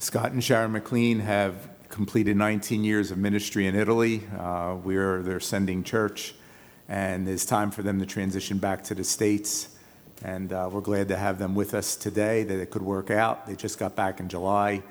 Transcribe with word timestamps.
Scott 0.00 0.32
and 0.32 0.42
Sharon 0.42 0.72
McLean 0.72 1.20
have 1.20 1.68
completed 1.90 2.34
19 2.34 2.84
years 2.84 3.10
of 3.10 3.18
ministry 3.18 3.66
in 3.66 3.76
Italy. 3.76 4.22
Uh, 4.38 4.76
we're 4.82 5.20
their 5.20 5.40
sending 5.40 5.84
church, 5.84 6.34
and 6.88 7.28
it's 7.28 7.44
time 7.44 7.70
for 7.70 7.82
them 7.82 8.00
to 8.00 8.06
transition 8.06 8.56
back 8.56 8.82
to 8.84 8.94
the 8.94 9.04
States. 9.04 9.76
And 10.24 10.54
uh, 10.54 10.70
we're 10.72 10.80
glad 10.80 11.08
to 11.08 11.18
have 11.18 11.38
them 11.38 11.54
with 11.54 11.74
us 11.74 11.96
today, 11.96 12.44
that 12.44 12.58
it 12.58 12.70
could 12.70 12.80
work 12.80 13.10
out. 13.10 13.46
They 13.46 13.54
just 13.56 13.78
got 13.78 13.94
back 13.94 14.20
in 14.20 14.30
July. 14.30 14.82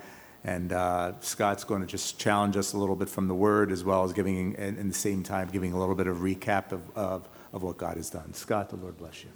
And 0.44 0.72
uh, 0.72 1.14
Scott's 1.22 1.64
going 1.64 1.82
to 1.82 1.88
just 1.88 2.20
challenge 2.20 2.56
us 2.56 2.74
a 2.74 2.78
little 2.78 2.96
bit 2.96 3.10
from 3.10 3.28
the 3.28 3.36
Word, 3.36 3.72
as 3.72 3.84
well 3.84 4.04
as 4.04 4.14
giving, 4.14 4.54
in, 4.54 4.78
in 4.78 4.88
the 4.90 4.94
same 4.94 5.24
time, 5.24 5.50
giving 5.52 5.74
a 5.74 5.80
little 5.80 5.96
bit 5.96 6.06
of 6.06 6.18
recap 6.18 6.72
of, 6.72 6.84
of, 6.96 7.28
of 7.52 7.64
what 7.64 7.78
God 7.78 7.98
has 7.98 8.12
done. 8.12 8.32
Scott, 8.36 8.70
the 8.70 8.76
Lord 8.76 8.96
bless 9.00 9.24
you. 9.24 9.32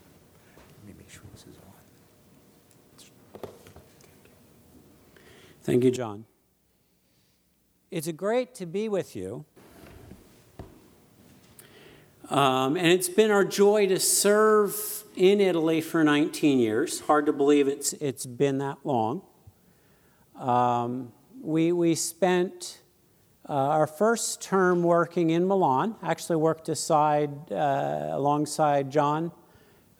Let 0.55 0.87
me 0.87 0.93
make 0.99 1.09
sure 1.09 1.23
this 1.33 1.41
is 1.41 1.57
on. 1.57 1.63
Thank 5.63 5.85
you, 5.85 5.91
John. 5.91 6.25
It's 7.89 8.11
great 8.11 8.53
to 8.55 8.65
be 8.65 8.89
with 8.89 9.15
you. 9.15 9.45
Um, 12.29 12.75
and 12.75 12.87
it's 12.87 13.07
been 13.07 13.31
our 13.31 13.45
joy 13.45 13.87
to 13.87 13.97
serve 13.97 14.75
in 15.15 15.39
Italy 15.39 15.79
for 15.79 16.03
19 16.03 16.59
years. 16.59 16.99
Hard 17.01 17.27
to 17.27 17.33
believe 17.33 17.69
it's, 17.69 17.93
it's 17.93 18.25
been 18.25 18.57
that 18.57 18.79
long. 18.83 19.21
Um, 20.35 21.13
we, 21.41 21.71
we 21.71 21.95
spent 21.95 22.81
uh, 23.47 23.53
our 23.53 23.87
first 23.87 24.41
term 24.41 24.83
working 24.83 25.29
in 25.29 25.47
Milan, 25.47 25.95
actually 26.03 26.35
worked 26.35 26.67
aside, 26.67 27.53
uh, 27.53 28.09
alongside 28.11 28.91
John 28.91 29.31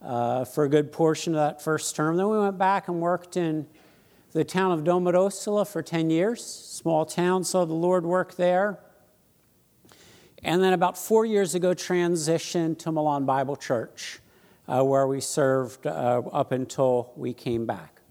uh, 0.02 0.44
for 0.44 0.66
a 0.66 0.70
good 0.70 0.91
portion 0.91 1.34
of 1.36 1.38
that 1.38 1.61
first 1.61 1.95
term. 1.95 2.17
Then 2.17 2.27
we 2.27 2.38
went 2.38 2.58
back 2.58 2.89
and 2.89 3.00
worked 3.00 3.38
in 3.38 3.66
the 4.33 4.43
town 4.43 4.71
of 4.71 4.83
Domodossola 4.83 5.67
for 5.67 5.83
10 5.83 6.09
years, 6.09 6.44
small 6.44 7.05
town, 7.05 7.44
so 7.44 7.66
the 7.66 7.73
Lord 7.73 8.03
worked 8.03 8.35
there. 8.35 8.80
And 10.44 10.61
then 10.61 10.73
about 10.73 10.97
four 10.97 11.23
years 11.23 11.53
ago, 11.53 11.73
transitioned 11.73 12.80
to 12.80 12.91
Milan 12.91 13.25
Bible 13.25 13.55
Church, 13.55 14.19
uh, 14.67 14.83
where 14.83 15.08
we 15.08 15.21
served 15.21 15.85
uh, 15.85 16.23
up 16.31 16.52
until 16.52 17.13
we 17.16 17.31
came 17.31 17.67
back. 17.67 18.02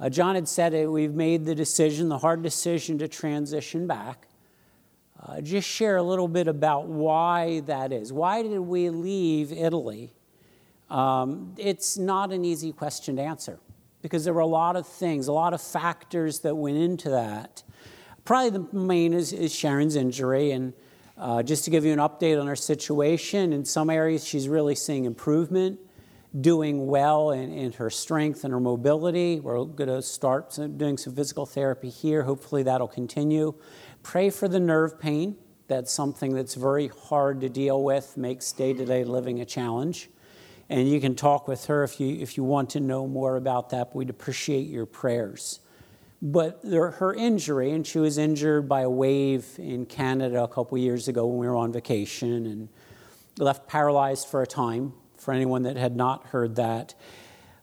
Uh, 0.00 0.08
John 0.08 0.34
had 0.34 0.48
said 0.48 0.72
it, 0.72 0.90
we've 0.90 1.14
made 1.14 1.44
the 1.44 1.54
decision, 1.54 2.08
the 2.08 2.18
hard 2.18 2.42
decision 2.42 2.96
to 2.98 3.06
transition 3.06 3.86
back. 3.86 4.26
Uh, 5.22 5.42
just 5.42 5.68
share 5.68 5.98
a 5.98 6.02
little 6.02 6.28
bit 6.28 6.48
about 6.48 6.86
why 6.86 7.60
that 7.66 7.92
is. 7.92 8.10
Why 8.10 8.42
did 8.42 8.58
we 8.58 8.88
leave 8.88 9.52
Italy? 9.52 10.14
Um, 10.88 11.54
it's 11.58 11.98
not 11.98 12.32
an 12.32 12.42
easy 12.46 12.72
question 12.72 13.16
to 13.16 13.22
answer 13.22 13.60
because 14.02 14.24
there 14.24 14.34
were 14.34 14.40
a 14.40 14.46
lot 14.46 14.76
of 14.76 14.86
things, 14.86 15.28
a 15.28 15.32
lot 15.32 15.52
of 15.52 15.60
factors 15.60 16.40
that 16.40 16.54
went 16.54 16.76
into 16.76 17.10
that. 17.10 17.62
Probably 18.24 18.50
the 18.50 18.76
main 18.76 19.12
is, 19.12 19.32
is 19.32 19.54
Sharon's 19.54 19.96
injury. 19.96 20.52
And 20.52 20.72
uh, 21.16 21.42
just 21.42 21.64
to 21.64 21.70
give 21.70 21.84
you 21.84 21.92
an 21.92 21.98
update 21.98 22.40
on 22.40 22.46
her 22.46 22.56
situation, 22.56 23.52
in 23.52 23.64
some 23.64 23.90
areas 23.90 24.26
she's 24.26 24.48
really 24.48 24.74
seeing 24.74 25.04
improvement, 25.04 25.78
doing 26.40 26.86
well 26.86 27.32
in, 27.32 27.52
in 27.52 27.72
her 27.72 27.90
strength 27.90 28.44
and 28.44 28.52
her 28.52 28.60
mobility. 28.60 29.40
We're 29.40 29.64
going 29.64 29.88
to 29.88 30.00
start 30.00 30.56
doing 30.76 30.96
some 30.96 31.14
physical 31.14 31.44
therapy 31.44 31.90
here. 31.90 32.22
Hopefully 32.22 32.62
that'll 32.62 32.88
continue. 32.88 33.54
Pray 34.02 34.30
for 34.30 34.46
the 34.46 34.60
nerve 34.60 34.98
pain. 35.00 35.36
That's 35.66 35.92
something 35.92 36.34
that's 36.34 36.54
very 36.54 36.88
hard 36.88 37.40
to 37.42 37.48
deal 37.48 37.82
with, 37.82 38.16
makes 38.16 38.52
day 38.52 38.72
to 38.72 38.84
day 38.84 39.04
living 39.04 39.40
a 39.40 39.44
challenge 39.44 40.08
and 40.70 40.88
you 40.88 41.00
can 41.00 41.16
talk 41.16 41.48
with 41.48 41.66
her 41.66 41.82
if 41.82 41.98
you, 41.98 42.16
if 42.20 42.36
you 42.36 42.44
want 42.44 42.70
to 42.70 42.80
know 42.80 43.08
more 43.08 43.36
about 43.36 43.70
that. 43.70 43.94
We'd 43.94 44.08
appreciate 44.08 44.68
your 44.68 44.86
prayers. 44.86 45.58
But 46.22 46.62
there, 46.62 46.92
her 46.92 47.12
injury, 47.12 47.72
and 47.72 47.84
she 47.84 47.98
was 47.98 48.18
injured 48.18 48.68
by 48.68 48.82
a 48.82 48.90
wave 48.90 49.46
in 49.58 49.84
Canada 49.84 50.44
a 50.44 50.48
couple 50.48 50.78
years 50.78 51.08
ago 51.08 51.26
when 51.26 51.38
we 51.38 51.48
were 51.48 51.56
on 51.56 51.72
vacation 51.72 52.46
and 52.46 52.68
left 53.36 53.66
paralyzed 53.66 54.28
for 54.28 54.42
a 54.42 54.46
time, 54.46 54.92
for 55.18 55.34
anyone 55.34 55.64
that 55.64 55.76
had 55.76 55.96
not 55.96 56.28
heard 56.28 56.54
that. 56.54 56.94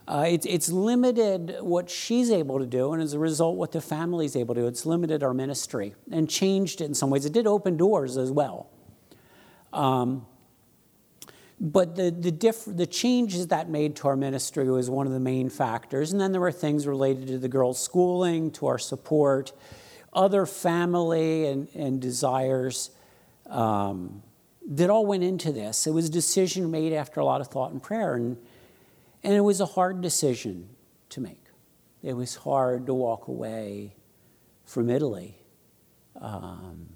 Uh, 0.06 0.26
it's, 0.28 0.46
it's 0.46 0.70
limited 0.70 1.58
what 1.62 1.90
she's 1.90 2.30
able 2.30 2.60
to 2.60 2.66
do, 2.66 2.92
and 2.92 3.02
as 3.02 3.14
a 3.14 3.20
result, 3.20 3.56
what 3.56 3.72
the 3.72 3.82
family's 3.82 4.36
able 4.36 4.54
to 4.54 4.62
do. 4.62 4.68
It's 4.68 4.86
limited 4.86 5.24
our 5.24 5.34
ministry 5.34 5.96
and 6.12 6.30
changed 6.30 6.82
it 6.82 6.86
in 6.86 6.94
some 6.94 7.10
ways. 7.10 7.26
It 7.26 7.32
did 7.32 7.48
open 7.48 7.78
doors 7.78 8.18
as 8.18 8.32
well. 8.32 8.70
Um, 9.72 10.26
but 11.60 11.96
the, 11.96 12.12
the, 12.12 12.32
diff- 12.32 12.66
the 12.68 12.86
changes 12.86 13.48
that 13.48 13.70
made 13.70 13.96
to 13.98 14.08
our 14.08 14.16
ministry 14.16 14.70
was 14.70 14.90
one 14.90 15.08
of 15.08 15.14
the 15.14 15.20
main 15.20 15.50
factors. 15.50 16.12
And 16.12 16.22
then 16.22 16.32
there 16.32 16.42
were 16.42 16.52
things 16.52 16.86
related 16.86 17.28
to 17.28 17.40
the 17.40 17.48
girls' 17.48 17.82
schooling, 17.82 18.52
to 18.52 18.68
our 18.68 18.78
support, 18.78 19.54
other 20.14 20.46
family 20.46 21.48
and, 21.48 21.68
and 21.74 22.00
desires 22.00 22.92
um, 23.48 24.22
that 24.68 24.90
all 24.90 25.06
went 25.06 25.24
into 25.24 25.52
this. 25.52 25.88
It 25.88 25.92
was 25.92 26.10
a 26.10 26.12
decision 26.12 26.70
made 26.70 26.94
after 26.94 27.20
a 27.20 27.26
lot 27.26 27.42
of 27.42 27.48
thought 27.48 27.72
and 27.72 27.82
prayer. 27.82 28.14
And, 28.14 28.38
and 29.24 29.34
it 29.34 29.42
was 29.42 29.60
a 29.60 29.66
hard 29.66 30.02
decision 30.02 30.70
to 31.10 31.22
make. 31.22 31.44
It 32.04 32.14
was 32.14 32.36
hard 32.36 32.86
to 32.86 32.94
walk 32.94 33.28
away 33.28 33.96
from 34.64 34.92
Italy, 34.92 35.36
um, 36.22 36.90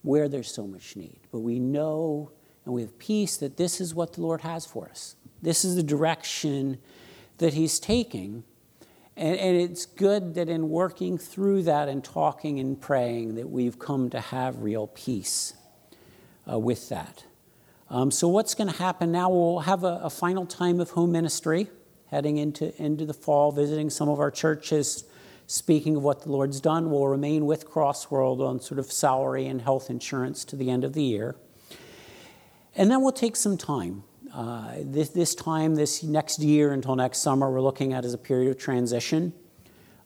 where 0.00 0.28
there's 0.28 0.50
so 0.50 0.66
much 0.66 0.96
need. 0.96 1.20
But 1.30 1.40
we 1.40 1.58
know 1.58 2.30
and 2.66 2.74
we 2.74 2.82
have 2.82 2.98
peace 2.98 3.36
that 3.38 3.56
this 3.56 3.80
is 3.80 3.94
what 3.94 4.12
the 4.14 4.20
Lord 4.20 4.42
has 4.42 4.66
for 4.66 4.88
us. 4.90 5.14
This 5.40 5.64
is 5.64 5.76
the 5.76 5.82
direction 5.82 6.78
that 7.38 7.54
He's 7.54 7.78
taking. 7.78 8.42
And, 9.16 9.36
and 9.36 9.56
it's 9.56 9.86
good 9.86 10.34
that 10.34 10.48
in 10.48 10.68
working 10.68 11.16
through 11.16 11.62
that 11.62 11.88
and 11.88 12.04
talking 12.04 12.58
and 12.58 12.78
praying 12.78 13.36
that 13.36 13.48
we've 13.48 13.78
come 13.78 14.10
to 14.10 14.20
have 14.20 14.62
real 14.62 14.88
peace 14.88 15.54
uh, 16.50 16.58
with 16.58 16.88
that. 16.88 17.24
Um, 17.88 18.10
so 18.10 18.26
what's 18.26 18.54
going 18.56 18.70
to 18.70 18.76
happen 18.76 19.12
now? 19.12 19.30
We'll 19.30 19.60
have 19.60 19.84
a, 19.84 20.00
a, 20.02 20.10
final 20.10 20.44
time 20.44 20.80
of 20.80 20.90
home 20.90 21.12
ministry 21.12 21.68
heading 22.08 22.36
into, 22.36 22.74
into 22.82 23.06
the 23.06 23.14
fall, 23.14 23.52
visiting 23.52 23.90
some 23.90 24.08
of 24.08 24.18
our 24.18 24.30
churches, 24.32 25.04
speaking 25.46 25.94
of 25.94 26.02
what 26.02 26.22
the 26.22 26.32
Lord's 26.32 26.60
done. 26.60 26.90
We'll 26.90 27.06
remain 27.06 27.46
with 27.46 27.70
Crossworld 27.70 28.40
on 28.40 28.60
sort 28.60 28.80
of 28.80 28.90
salary 28.90 29.46
and 29.46 29.62
health 29.62 29.88
insurance 29.88 30.44
to 30.46 30.56
the 30.56 30.68
end 30.68 30.82
of 30.82 30.94
the 30.94 31.02
year. 31.02 31.36
And 32.76 32.90
then 32.90 33.00
we'll 33.00 33.12
take 33.12 33.36
some 33.36 33.56
time. 33.56 34.04
Uh, 34.32 34.74
this, 34.80 35.08
this 35.08 35.34
time, 35.34 35.74
this 35.76 36.02
next 36.02 36.40
year 36.40 36.72
until 36.72 36.94
next 36.94 37.18
summer, 37.18 37.50
we're 37.50 37.62
looking 37.62 37.94
at 37.94 38.04
as 38.04 38.12
a 38.12 38.18
period 38.18 38.50
of 38.50 38.58
transition. 38.58 39.32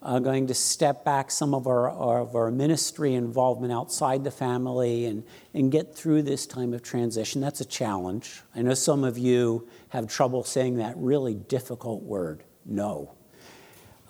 Uh, 0.03 0.21
going 0.21 0.47
to 0.47 0.55
step 0.55 1.05
back 1.05 1.33
some 1.33 1.53
of 1.53 1.67
our, 1.67 1.91
of 1.91 2.37
our 2.37 2.51
ministry 2.51 3.15
involvement 3.15 3.73
outside 3.73 4.23
the 4.23 4.31
family 4.31 5.05
and, 5.05 5.25
and 5.53 5.73
get 5.73 5.95
through 5.95 6.23
this 6.23 6.47
time 6.47 6.73
of 6.73 6.81
transition. 6.81 7.41
That's 7.41 7.61
a 7.61 7.65
challenge. 7.65 8.41
I 8.55 8.63
know 8.63 8.75
some 8.75 9.03
of 9.03 9.19
you 9.19 9.69
have 9.89 10.07
trouble 10.07 10.45
saying 10.45 10.77
that 10.77 10.97
really 10.97 11.35
difficult 11.35 12.05
word, 12.05 12.45
no. 12.65 13.15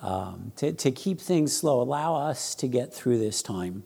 Um, 0.03 0.53
to, 0.57 0.71
to 0.71 0.91
keep 0.91 1.19
things 1.19 1.57
slow, 1.57 1.81
allow 1.81 2.15
us 2.15 2.55
to 2.55 2.67
get 2.67 2.93
through 2.93 3.17
this 3.17 3.41
time 3.41 3.83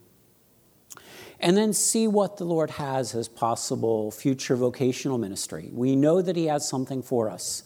and 1.39 1.57
then 1.57 1.73
see 1.73 2.07
what 2.07 2.37
the 2.37 2.43
Lord 2.43 2.71
has 2.71 3.13
as 3.15 3.27
possible 3.27 4.11
future 4.11 4.55
vocational 4.55 5.17
ministry. 5.17 5.69
We 5.71 5.95
know 5.95 6.21
that 6.21 6.35
He 6.35 6.45
has 6.45 6.67
something 6.67 7.01
for 7.01 7.29
us. 7.29 7.63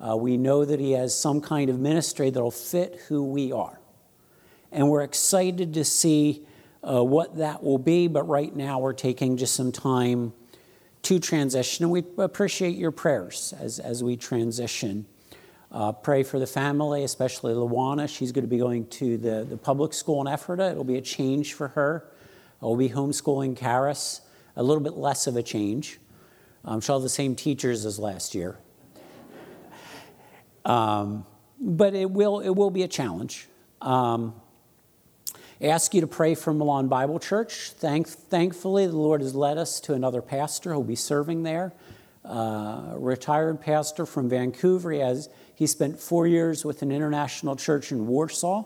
Uh, 0.00 0.16
we 0.16 0.36
know 0.36 0.64
that 0.64 0.80
He 0.80 0.92
has 0.92 1.16
some 1.16 1.40
kind 1.40 1.70
of 1.70 1.78
ministry 1.78 2.30
that'll 2.30 2.50
fit 2.50 3.00
who 3.08 3.24
we 3.24 3.52
are. 3.52 3.80
And 4.72 4.88
we're 4.88 5.02
excited 5.02 5.74
to 5.74 5.84
see 5.84 6.46
uh, 6.82 7.04
what 7.04 7.36
that 7.36 7.62
will 7.62 7.78
be, 7.78 8.08
but 8.08 8.22
right 8.24 8.54
now 8.54 8.78
we're 8.78 8.92
taking 8.92 9.36
just 9.36 9.54
some 9.54 9.72
time 9.72 10.32
to 11.02 11.18
transition, 11.18 11.84
and 11.84 11.92
we 11.92 12.04
appreciate 12.18 12.76
your 12.76 12.90
prayers 12.90 13.54
as, 13.58 13.78
as 13.78 14.04
we 14.04 14.16
transition. 14.16 15.06
Uh, 15.72 15.92
pray 15.92 16.22
for 16.22 16.38
the 16.38 16.46
family, 16.46 17.04
especially 17.04 17.54
Luana. 17.54 18.08
She's 18.08 18.32
going 18.32 18.44
to 18.44 18.48
be 18.48 18.58
going 18.58 18.86
to 18.88 19.16
the, 19.16 19.46
the 19.48 19.56
public 19.56 19.94
school 19.94 20.20
in 20.20 20.26
Ephrata. 20.26 20.70
It'll 20.70 20.84
be 20.84 20.96
a 20.96 21.02
change 21.02 21.54
for 21.54 21.68
her. 21.68 22.04
I'll 22.62 22.76
be 22.76 22.90
homeschooling 22.90 23.56
Karis, 23.56 24.20
a 24.56 24.62
little 24.62 24.82
bit 24.82 24.94
less 24.94 25.26
of 25.26 25.36
a 25.36 25.42
change. 25.42 25.98
Um, 26.64 26.80
she'll 26.80 26.96
have 26.96 27.02
the 27.02 27.08
same 27.08 27.34
teachers 27.34 27.86
as 27.86 27.98
last 27.98 28.34
year. 28.34 28.58
Um, 30.62 31.24
but 31.58 31.94
it 31.94 32.10
will, 32.10 32.40
it 32.40 32.50
will 32.50 32.70
be 32.70 32.82
a 32.82 32.88
challenge. 32.88 33.48
Um, 33.80 34.34
I 35.62 35.66
ask 35.66 35.92
you 35.94 36.00
to 36.00 36.06
pray 36.06 36.34
for 36.34 36.54
Milan 36.54 36.88
Bible 36.88 37.18
Church. 37.18 37.70
Thank, 37.72 38.08
thankfully, 38.08 38.86
the 38.86 38.96
Lord 38.96 39.20
has 39.20 39.34
led 39.34 39.58
us 39.58 39.80
to 39.80 39.94
another 39.94 40.22
pastor 40.22 40.72
who'll 40.72 40.82
be 40.82 40.96
serving 40.96 41.42
there, 41.42 41.72
uh, 42.24 42.92
retired 42.94 43.60
pastor 43.60 44.06
from 44.06 44.28
Vancouver. 44.28 44.90
He, 44.90 45.00
has, 45.00 45.28
he 45.54 45.66
spent 45.66 45.98
four 45.98 46.26
years 46.26 46.64
with 46.64 46.80
an 46.80 46.90
international 46.90 47.56
church 47.56 47.92
in 47.92 48.06
Warsaw. 48.06 48.64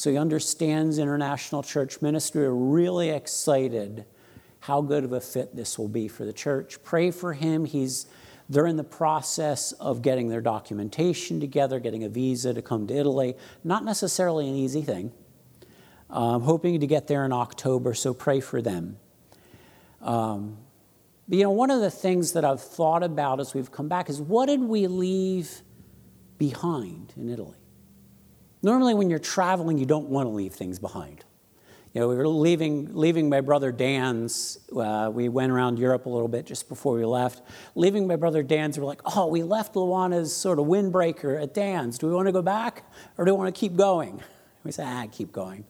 So 0.00 0.10
he 0.10 0.16
understands 0.16 0.96
international 0.96 1.62
church 1.62 2.00
ministry. 2.00 2.44
We're 2.44 2.54
really 2.54 3.10
excited 3.10 4.06
how 4.60 4.80
good 4.80 5.04
of 5.04 5.12
a 5.12 5.20
fit 5.20 5.54
this 5.54 5.78
will 5.78 5.88
be 5.88 6.08
for 6.08 6.24
the 6.24 6.32
church. 6.32 6.82
Pray 6.82 7.10
for 7.10 7.34
him. 7.34 7.66
He's 7.66 8.06
they're 8.48 8.66
in 8.66 8.78
the 8.78 8.82
process 8.82 9.72
of 9.72 10.00
getting 10.00 10.30
their 10.30 10.40
documentation 10.40 11.38
together, 11.38 11.78
getting 11.80 12.02
a 12.02 12.08
visa 12.08 12.54
to 12.54 12.62
come 12.62 12.86
to 12.86 12.94
Italy. 12.94 13.36
Not 13.62 13.84
necessarily 13.84 14.48
an 14.48 14.54
easy 14.54 14.80
thing. 14.80 15.12
Um, 16.08 16.44
hoping 16.44 16.80
to 16.80 16.86
get 16.86 17.06
there 17.06 17.26
in 17.26 17.32
October, 17.34 17.92
so 17.92 18.14
pray 18.14 18.40
for 18.40 18.62
them. 18.62 18.96
Um, 20.00 20.56
but, 21.28 21.36
you 21.36 21.44
know, 21.44 21.50
one 21.50 21.70
of 21.70 21.82
the 21.82 21.90
things 21.90 22.32
that 22.32 22.44
I've 22.46 22.62
thought 22.62 23.02
about 23.02 23.38
as 23.38 23.52
we've 23.52 23.70
come 23.70 23.88
back 23.88 24.08
is 24.08 24.18
what 24.18 24.46
did 24.46 24.62
we 24.62 24.86
leave 24.86 25.60
behind 26.38 27.12
in 27.18 27.28
Italy? 27.28 27.59
Normally, 28.62 28.94
when 28.94 29.08
you're 29.10 29.18
traveling, 29.18 29.78
you 29.78 29.86
don't 29.86 30.08
want 30.08 30.26
to 30.26 30.30
leave 30.30 30.52
things 30.52 30.78
behind. 30.78 31.24
You 31.92 32.00
know, 32.00 32.08
we 32.08 32.14
were 32.14 32.28
leaving, 32.28 32.94
leaving 32.94 33.28
my 33.28 33.40
brother 33.40 33.72
Dan's. 33.72 34.58
Uh, 34.74 35.10
we 35.12 35.28
went 35.28 35.50
around 35.50 35.78
Europe 35.78 36.06
a 36.06 36.08
little 36.08 36.28
bit 36.28 36.46
just 36.46 36.68
before 36.68 36.94
we 36.94 37.04
left. 37.04 37.42
Leaving 37.74 38.06
my 38.06 38.14
brother 38.14 38.44
Dan's, 38.44 38.78
we're 38.78 38.84
like, 38.84 39.00
oh, 39.16 39.26
we 39.26 39.42
left 39.42 39.74
Luana's 39.74 40.34
sort 40.34 40.60
of 40.60 40.66
windbreaker 40.66 41.42
at 41.42 41.52
Dan's. 41.52 41.98
Do 41.98 42.06
we 42.06 42.14
want 42.14 42.26
to 42.26 42.32
go 42.32 42.42
back 42.42 42.84
or 43.18 43.24
do 43.24 43.34
we 43.34 43.38
want 43.38 43.52
to 43.52 43.58
keep 43.58 43.74
going? 43.74 44.22
We 44.62 44.70
said, 44.70 44.86
ah, 44.86 45.06
keep 45.10 45.32
going. 45.32 45.64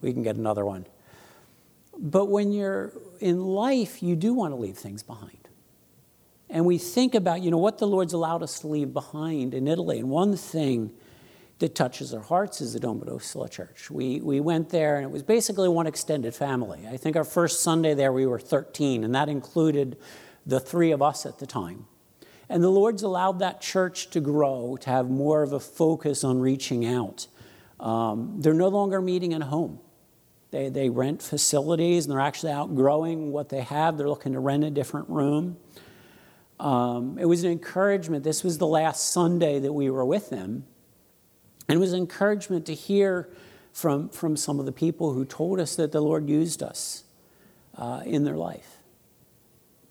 We 0.00 0.12
can 0.12 0.22
get 0.22 0.36
another 0.36 0.64
one. 0.64 0.86
But 1.98 2.26
when 2.26 2.52
you're 2.52 2.92
in 3.20 3.44
life, 3.44 4.02
you 4.02 4.16
do 4.16 4.32
want 4.32 4.52
to 4.52 4.56
leave 4.56 4.78
things 4.78 5.02
behind. 5.02 5.48
And 6.48 6.64
we 6.64 6.78
think 6.78 7.14
about, 7.14 7.42
you 7.42 7.50
know, 7.50 7.58
what 7.58 7.76
the 7.76 7.86
Lord's 7.86 8.14
allowed 8.14 8.42
us 8.42 8.60
to 8.60 8.68
leave 8.68 8.94
behind 8.94 9.52
in 9.52 9.68
Italy. 9.68 9.98
And 9.98 10.08
one 10.08 10.34
thing 10.34 10.92
that 11.58 11.74
touches 11.74 12.14
our 12.14 12.22
hearts 12.22 12.60
is 12.60 12.72
the 12.72 12.80
Domodossola 12.80 13.50
Church. 13.50 13.90
We, 13.90 14.20
we 14.20 14.38
went 14.38 14.70
there, 14.70 14.96
and 14.96 15.04
it 15.04 15.10
was 15.10 15.22
basically 15.22 15.68
one 15.68 15.86
extended 15.86 16.34
family. 16.34 16.86
I 16.88 16.96
think 16.96 17.16
our 17.16 17.24
first 17.24 17.62
Sunday 17.62 17.94
there, 17.94 18.12
we 18.12 18.26
were 18.26 18.38
13, 18.38 19.02
and 19.02 19.14
that 19.14 19.28
included 19.28 19.96
the 20.46 20.60
three 20.60 20.92
of 20.92 21.02
us 21.02 21.26
at 21.26 21.38
the 21.38 21.46
time. 21.46 21.86
And 22.48 22.62
the 22.62 22.70
Lord's 22.70 23.02
allowed 23.02 23.40
that 23.40 23.60
church 23.60 24.08
to 24.10 24.20
grow, 24.20 24.76
to 24.80 24.90
have 24.90 25.10
more 25.10 25.42
of 25.42 25.52
a 25.52 25.60
focus 25.60 26.22
on 26.22 26.38
reaching 26.38 26.86
out. 26.86 27.26
Um, 27.80 28.36
they're 28.38 28.54
no 28.54 28.68
longer 28.68 29.02
meeting 29.02 29.34
at 29.34 29.42
home. 29.42 29.80
They, 30.50 30.68
they 30.68 30.88
rent 30.88 31.22
facilities, 31.22 32.06
and 32.06 32.12
they're 32.12 32.20
actually 32.20 32.52
outgrowing 32.52 33.32
what 33.32 33.48
they 33.48 33.62
have. 33.62 33.98
They're 33.98 34.08
looking 34.08 34.32
to 34.32 34.40
rent 34.40 34.64
a 34.64 34.70
different 34.70 35.08
room. 35.10 35.58
Um, 36.60 37.18
it 37.18 37.26
was 37.26 37.42
an 37.42 37.50
encouragement. 37.50 38.24
This 38.24 38.44
was 38.44 38.58
the 38.58 38.66
last 38.66 39.12
Sunday 39.12 39.58
that 39.58 39.72
we 39.72 39.90
were 39.90 40.04
with 40.04 40.30
them 40.30 40.64
and 41.68 41.76
it 41.76 41.78
was 41.78 41.92
encouragement 41.92 42.66
to 42.66 42.74
hear 42.74 43.28
from, 43.72 44.08
from 44.08 44.36
some 44.36 44.58
of 44.58 44.66
the 44.66 44.72
people 44.72 45.12
who 45.12 45.24
told 45.24 45.60
us 45.60 45.76
that 45.76 45.92
the 45.92 46.00
Lord 46.00 46.28
used 46.28 46.62
us 46.62 47.04
uh, 47.76 48.02
in 48.04 48.24
their 48.24 48.36
life. 48.36 48.78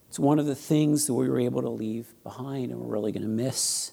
It's 0.10 0.20
one 0.20 0.40
of 0.40 0.46
the 0.46 0.56
things 0.56 1.06
that 1.08 1.14
we 1.14 1.30
were 1.30 1.40
able 1.40 1.62
to 1.62 1.70
leave 1.70 2.14
behind, 2.24 2.72
and 2.72 2.80
we're 2.80 2.94
really 2.94 3.12
going 3.12 3.24
to 3.24 3.30
miss 3.30 3.92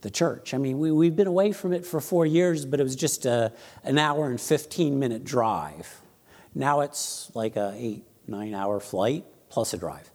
the 0.00 0.10
church. 0.10 0.54
I 0.54 0.58
mean, 0.58 0.78
we, 0.78 0.90
we've 0.90 1.14
been 1.14 1.26
away 1.26 1.52
from 1.52 1.72
it 1.72 1.86
for 1.86 2.00
four 2.00 2.26
years, 2.26 2.64
but 2.64 2.80
it 2.80 2.82
was 2.82 2.96
just 2.96 3.26
a, 3.26 3.52
an 3.84 3.98
hour 3.98 4.28
and 4.28 4.40
15 4.40 4.98
minute 4.98 5.24
drive. 5.24 6.00
Now 6.54 6.80
it's 6.80 7.30
like 7.34 7.56
a 7.56 7.74
eight, 7.76 8.04
nine 8.26 8.54
hour 8.54 8.80
flight 8.80 9.24
plus 9.48 9.74
a 9.74 9.78
drive. 9.78 10.10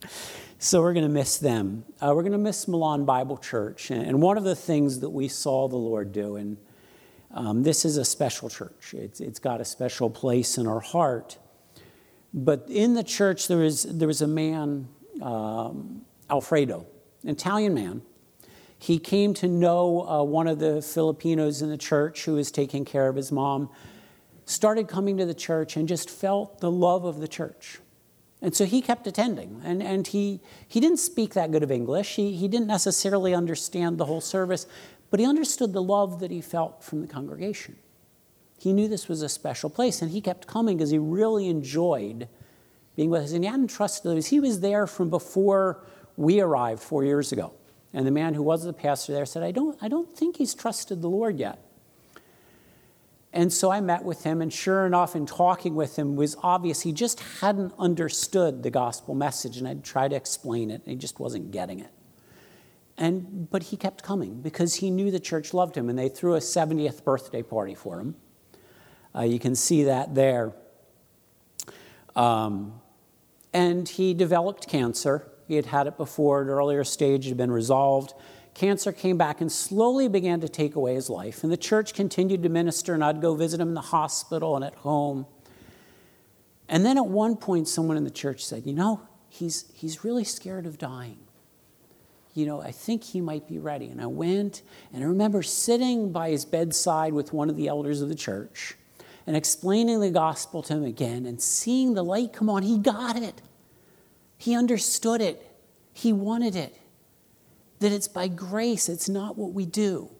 So 0.60 0.82
we're 0.82 0.92
going 0.92 1.06
to 1.06 1.08
miss 1.08 1.38
them. 1.38 1.84
Uh, 2.00 2.12
we're 2.16 2.22
going 2.22 2.32
to 2.32 2.38
miss 2.38 2.66
Milan 2.66 3.04
Bible 3.04 3.36
Church. 3.36 3.92
And 3.92 4.20
one 4.20 4.36
of 4.36 4.42
the 4.42 4.56
things 4.56 4.98
that 5.00 5.10
we 5.10 5.28
saw 5.28 5.68
the 5.68 5.76
Lord 5.76 6.10
do, 6.10 6.34
and 6.34 6.56
um, 7.32 7.62
this 7.62 7.84
is 7.84 7.96
a 7.96 8.04
special 8.04 8.48
church, 8.48 8.92
it's, 8.92 9.20
it's 9.20 9.38
got 9.38 9.60
a 9.60 9.64
special 9.64 10.10
place 10.10 10.58
in 10.58 10.66
our 10.66 10.80
heart. 10.80 11.38
But 12.34 12.66
in 12.68 12.94
the 12.94 13.04
church, 13.04 13.46
there 13.46 13.58
was, 13.58 13.84
there 13.84 14.08
was 14.08 14.20
a 14.20 14.26
man, 14.26 14.88
um, 15.22 16.02
Alfredo, 16.28 16.86
an 17.22 17.30
Italian 17.30 17.72
man. 17.72 18.02
He 18.80 18.98
came 18.98 19.34
to 19.34 19.46
know 19.46 20.08
uh, 20.08 20.24
one 20.24 20.48
of 20.48 20.58
the 20.58 20.82
Filipinos 20.82 21.62
in 21.62 21.68
the 21.68 21.78
church 21.78 22.24
who 22.24 22.34
was 22.34 22.50
taking 22.50 22.84
care 22.84 23.06
of 23.06 23.14
his 23.14 23.30
mom, 23.30 23.70
started 24.44 24.88
coming 24.88 25.18
to 25.18 25.24
the 25.24 25.34
church, 25.34 25.76
and 25.76 25.86
just 25.86 26.10
felt 26.10 26.60
the 26.60 26.70
love 26.70 27.04
of 27.04 27.20
the 27.20 27.28
church. 27.28 27.78
And 28.40 28.54
so 28.54 28.64
he 28.64 28.80
kept 28.80 29.06
attending. 29.06 29.60
And, 29.64 29.82
and 29.82 30.06
he, 30.06 30.40
he 30.66 30.80
didn't 30.80 30.98
speak 30.98 31.34
that 31.34 31.50
good 31.50 31.62
of 31.62 31.70
English. 31.70 32.14
He, 32.14 32.32
he 32.32 32.46
didn't 32.46 32.68
necessarily 32.68 33.34
understand 33.34 33.98
the 33.98 34.04
whole 34.04 34.20
service, 34.20 34.66
but 35.10 35.18
he 35.18 35.26
understood 35.26 35.72
the 35.72 35.82
love 35.82 36.20
that 36.20 36.30
he 36.30 36.40
felt 36.40 36.84
from 36.84 37.00
the 37.00 37.08
congregation. 37.08 37.76
He 38.58 38.72
knew 38.72 38.88
this 38.88 39.08
was 39.08 39.22
a 39.22 39.28
special 39.28 39.70
place, 39.70 40.02
and 40.02 40.10
he 40.10 40.20
kept 40.20 40.46
coming 40.46 40.76
because 40.76 40.90
he 40.90 40.98
really 40.98 41.48
enjoyed 41.48 42.28
being 42.96 43.10
with 43.10 43.22
us. 43.22 43.32
And 43.32 43.44
he 43.44 43.50
hadn't 43.50 43.68
trusted 43.68 44.16
us. 44.16 44.26
He 44.26 44.40
was 44.40 44.60
there 44.60 44.86
from 44.86 45.10
before 45.10 45.84
we 46.16 46.40
arrived 46.40 46.82
four 46.82 47.04
years 47.04 47.32
ago. 47.32 47.52
And 47.94 48.06
the 48.06 48.10
man 48.10 48.34
who 48.34 48.42
was 48.42 48.64
the 48.64 48.72
pastor 48.72 49.12
there 49.12 49.26
said, 49.26 49.42
I 49.42 49.52
don't, 49.52 49.78
I 49.80 49.88
don't 49.88 50.14
think 50.16 50.36
he's 50.36 50.54
trusted 50.54 51.00
the 51.00 51.08
Lord 51.08 51.38
yet. 51.38 51.60
And 53.32 53.52
so 53.52 53.70
I 53.70 53.80
met 53.80 54.04
with 54.04 54.24
him, 54.24 54.40
and 54.40 54.52
sure 54.52 54.86
enough, 54.86 55.14
in 55.14 55.26
talking 55.26 55.74
with 55.74 55.96
him, 55.96 56.16
was 56.16 56.34
obvious 56.42 56.80
he 56.80 56.92
just 56.92 57.20
hadn't 57.40 57.74
understood 57.78 58.62
the 58.62 58.70
gospel 58.70 59.14
message, 59.14 59.58
and 59.58 59.68
I'd 59.68 59.84
try 59.84 60.08
to 60.08 60.16
explain 60.16 60.70
it, 60.70 60.80
and 60.84 60.86
he 60.86 60.96
just 60.96 61.20
wasn't 61.20 61.50
getting 61.50 61.80
it. 61.80 61.90
And, 62.96 63.48
but 63.50 63.64
he 63.64 63.76
kept 63.76 64.02
coming 64.02 64.40
because 64.40 64.76
he 64.76 64.90
knew 64.90 65.10
the 65.10 65.20
church 65.20 65.52
loved 65.52 65.76
him, 65.76 65.90
and 65.90 65.98
they 65.98 66.08
threw 66.08 66.34
a 66.34 66.40
70th 66.40 67.04
birthday 67.04 67.42
party 67.42 67.74
for 67.74 68.00
him. 68.00 68.16
Uh, 69.14 69.22
you 69.22 69.38
can 69.38 69.54
see 69.54 69.84
that 69.84 70.14
there. 70.14 70.52
Um, 72.16 72.80
and 73.52 73.88
he 73.88 74.14
developed 74.14 74.68
cancer. 74.68 75.30
He 75.46 75.56
had 75.56 75.66
had 75.66 75.86
it 75.86 75.96
before 75.96 76.40
at 76.40 76.46
an 76.46 76.52
earlier 76.52 76.82
stage, 76.82 77.26
it 77.26 77.30
had 77.30 77.36
been 77.36 77.52
resolved 77.52 78.14
cancer 78.58 78.90
came 78.90 79.16
back 79.16 79.40
and 79.40 79.50
slowly 79.50 80.08
began 80.08 80.40
to 80.40 80.48
take 80.48 80.74
away 80.74 80.94
his 80.94 81.08
life. 81.08 81.44
And 81.44 81.52
the 81.52 81.56
church 81.56 81.94
continued 81.94 82.42
to 82.42 82.48
minister, 82.48 82.92
and 82.92 83.04
I'd 83.04 83.20
go 83.20 83.34
visit 83.34 83.60
him 83.60 83.68
in 83.68 83.74
the 83.74 83.80
hospital 83.80 84.56
and 84.56 84.64
at 84.64 84.74
home. 84.74 85.26
And 86.68 86.84
then 86.84 86.98
at 86.98 87.06
one 87.06 87.36
point, 87.36 87.68
someone 87.68 87.96
in 87.96 88.02
the 88.02 88.10
church 88.10 88.44
said, 88.44 88.66
You 88.66 88.74
know, 88.74 89.00
he's, 89.28 89.70
he's 89.74 90.02
really 90.02 90.24
scared 90.24 90.66
of 90.66 90.76
dying. 90.76 91.20
You 92.34 92.46
know, 92.46 92.60
I 92.60 92.72
think 92.72 93.04
he 93.04 93.20
might 93.20 93.48
be 93.48 93.58
ready. 93.58 93.86
And 93.86 94.00
I 94.00 94.06
went, 94.06 94.62
and 94.92 95.04
I 95.04 95.06
remember 95.06 95.42
sitting 95.42 96.10
by 96.10 96.30
his 96.30 96.44
bedside 96.44 97.12
with 97.12 97.32
one 97.32 97.48
of 97.48 97.56
the 97.56 97.68
elders 97.68 98.00
of 98.00 98.08
the 98.08 98.14
church 98.16 98.74
and 99.26 99.36
explaining 99.36 100.00
the 100.00 100.10
gospel 100.10 100.62
to 100.64 100.74
him 100.74 100.84
again 100.84 101.26
and 101.26 101.40
seeing 101.40 101.94
the 101.94 102.02
light 102.02 102.32
come 102.32 102.50
on. 102.50 102.64
He 102.64 102.78
got 102.78 103.16
it, 103.16 103.40
he 104.36 104.56
understood 104.56 105.20
it, 105.20 105.48
he 105.92 106.12
wanted 106.12 106.56
it 106.56 106.76
that 107.80 107.92
it's 107.92 108.08
by 108.08 108.28
grace, 108.28 108.88
it's 108.88 109.08
not 109.08 109.36
what 109.36 109.52
we 109.52 109.66
do. 109.66 110.10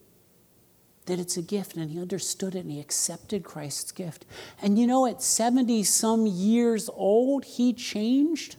That 1.06 1.18
it's 1.18 1.36
a 1.36 1.42
gift, 1.42 1.76
and 1.76 1.90
he 1.90 2.00
understood 2.00 2.54
it 2.54 2.60
and 2.60 2.70
he 2.70 2.80
accepted 2.80 3.42
Christ's 3.42 3.92
gift. 3.92 4.26
And 4.60 4.78
you 4.78 4.86
know, 4.86 5.06
at 5.06 5.22
70 5.22 5.82
some 5.84 6.26
years 6.26 6.90
old, 6.92 7.44
he 7.44 7.72
changed. 7.72 8.56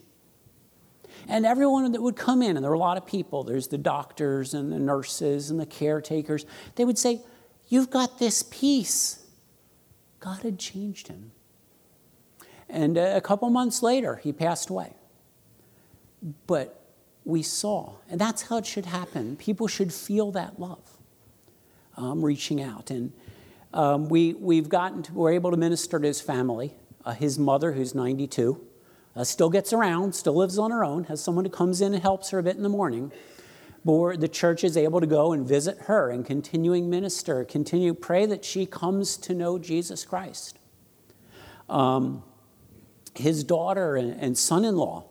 And 1.28 1.46
everyone 1.46 1.92
that 1.92 2.02
would 2.02 2.16
come 2.16 2.42
in, 2.42 2.58
and 2.58 2.64
there 2.64 2.72
were 2.72 2.76
a 2.76 2.80
lot 2.80 2.98
of 2.98 3.06
people, 3.06 3.44
there's 3.44 3.68
the 3.68 3.78
doctors 3.78 4.54
and 4.54 4.72
the 4.72 4.80
nurses 4.80 5.52
and 5.52 5.60
the 5.60 5.66
caretakers, 5.66 6.46
they 6.76 6.86
would 6.86 6.98
say, 6.98 7.22
You've 7.68 7.92
got 7.92 8.18
this 8.18 8.44
peace. 8.50 9.24
God 10.20 10.42
had 10.42 10.58
changed 10.58 11.08
him. 11.08 11.32
And 12.68 12.98
a 12.98 13.22
couple 13.22 13.50
months 13.52 13.84
later, 13.84 14.16
he 14.16 14.34
passed 14.34 14.70
away. 14.70 14.94
But 16.48 16.79
we 17.30 17.44
saw. 17.44 17.94
And 18.10 18.20
that's 18.20 18.44
how 18.44 18.58
it 18.58 18.66
should 18.66 18.86
happen. 18.86 19.36
People 19.38 19.68
should 19.68 19.94
feel 19.94 20.32
that 20.32 20.60
love, 20.60 20.98
um, 21.96 22.24
reaching 22.24 22.62
out. 22.62 22.90
And 22.90 23.14
um, 23.74 24.10
we, 24.10 24.34
we've 24.34 24.70
gotten 24.70 25.04
to, 25.04 25.14
we're 25.14 25.34
able 25.34 25.52
to 25.52 25.58
minister 25.58 26.00
to 26.00 26.08
his 26.08 26.20
family. 26.20 26.74
Uh, 27.06 27.12
his 27.12 27.40
mother, 27.40 27.72
who's 27.72 27.96
92, 27.96 28.60
uh, 29.16 29.24
still 29.24 29.50
gets 29.50 29.72
around, 29.72 30.14
still 30.14 30.36
lives 30.36 30.58
on 30.58 30.72
her 30.72 30.84
own, 30.84 31.06
has 31.06 31.24
someone 31.24 31.46
who 31.46 31.52
comes 31.52 31.82
in 31.82 31.94
and 31.94 32.02
helps 32.02 32.30
her 32.32 32.40
a 32.40 32.44
bit 32.44 32.58
in 32.58 32.64
the 32.64 32.70
morning. 32.70 33.12
But 33.86 34.20
the 34.20 34.28
church 34.28 34.64
is 34.64 34.76
able 34.76 35.00
to 35.00 35.08
go 35.08 35.32
and 35.32 35.48
visit 35.48 35.78
her 35.84 36.10
and 36.10 36.26
continuing 36.26 36.90
minister, 36.90 37.46
continue 37.46 37.94
pray 37.94 38.26
that 38.26 38.44
she 38.44 38.66
comes 38.66 39.16
to 39.18 39.34
know 39.34 39.58
Jesus 39.58 40.04
Christ. 40.04 40.60
Um, 41.70 42.24
his 43.16 43.44
daughter 43.44 43.96
and, 43.96 44.20
and 44.20 44.38
son 44.38 44.66
in 44.66 44.76
law 44.76 45.06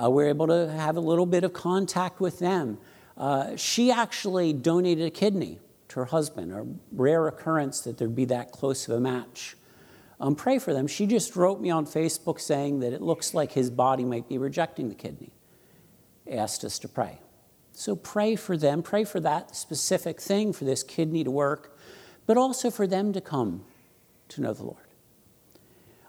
uh, 0.00 0.08
we're 0.10 0.28
able 0.28 0.46
to 0.46 0.70
have 0.70 0.96
a 0.96 1.00
little 1.00 1.26
bit 1.26 1.44
of 1.44 1.52
contact 1.52 2.20
with 2.20 2.38
them. 2.38 2.78
Uh, 3.16 3.56
she 3.56 3.90
actually 3.90 4.52
donated 4.52 5.06
a 5.06 5.10
kidney 5.10 5.58
to 5.88 6.00
her 6.00 6.04
husband, 6.06 6.52
a 6.52 6.66
rare 6.92 7.26
occurrence 7.26 7.80
that 7.80 7.98
there'd 7.98 8.14
be 8.14 8.26
that 8.26 8.52
close 8.52 8.88
of 8.88 8.96
a 8.96 9.00
match. 9.00 9.56
Um, 10.20 10.34
pray 10.34 10.58
for 10.58 10.72
them. 10.72 10.86
She 10.86 11.06
just 11.06 11.36
wrote 11.36 11.60
me 11.60 11.70
on 11.70 11.86
Facebook 11.86 12.40
saying 12.40 12.80
that 12.80 12.92
it 12.92 13.00
looks 13.00 13.34
like 13.34 13.52
his 13.52 13.70
body 13.70 14.04
might 14.04 14.28
be 14.28 14.38
rejecting 14.38 14.88
the 14.88 14.94
kidney. 14.94 15.32
Asked 16.30 16.64
us 16.64 16.78
to 16.80 16.88
pray. 16.88 17.20
So 17.72 17.94
pray 17.94 18.34
for 18.34 18.56
them. 18.56 18.82
Pray 18.82 19.04
for 19.04 19.20
that 19.20 19.54
specific 19.54 20.20
thing, 20.20 20.52
for 20.52 20.64
this 20.64 20.82
kidney 20.82 21.22
to 21.24 21.30
work, 21.30 21.78
but 22.26 22.36
also 22.36 22.70
for 22.70 22.86
them 22.86 23.12
to 23.12 23.20
come 23.20 23.64
to 24.30 24.40
know 24.40 24.52
the 24.52 24.64
Lord. 24.64 24.87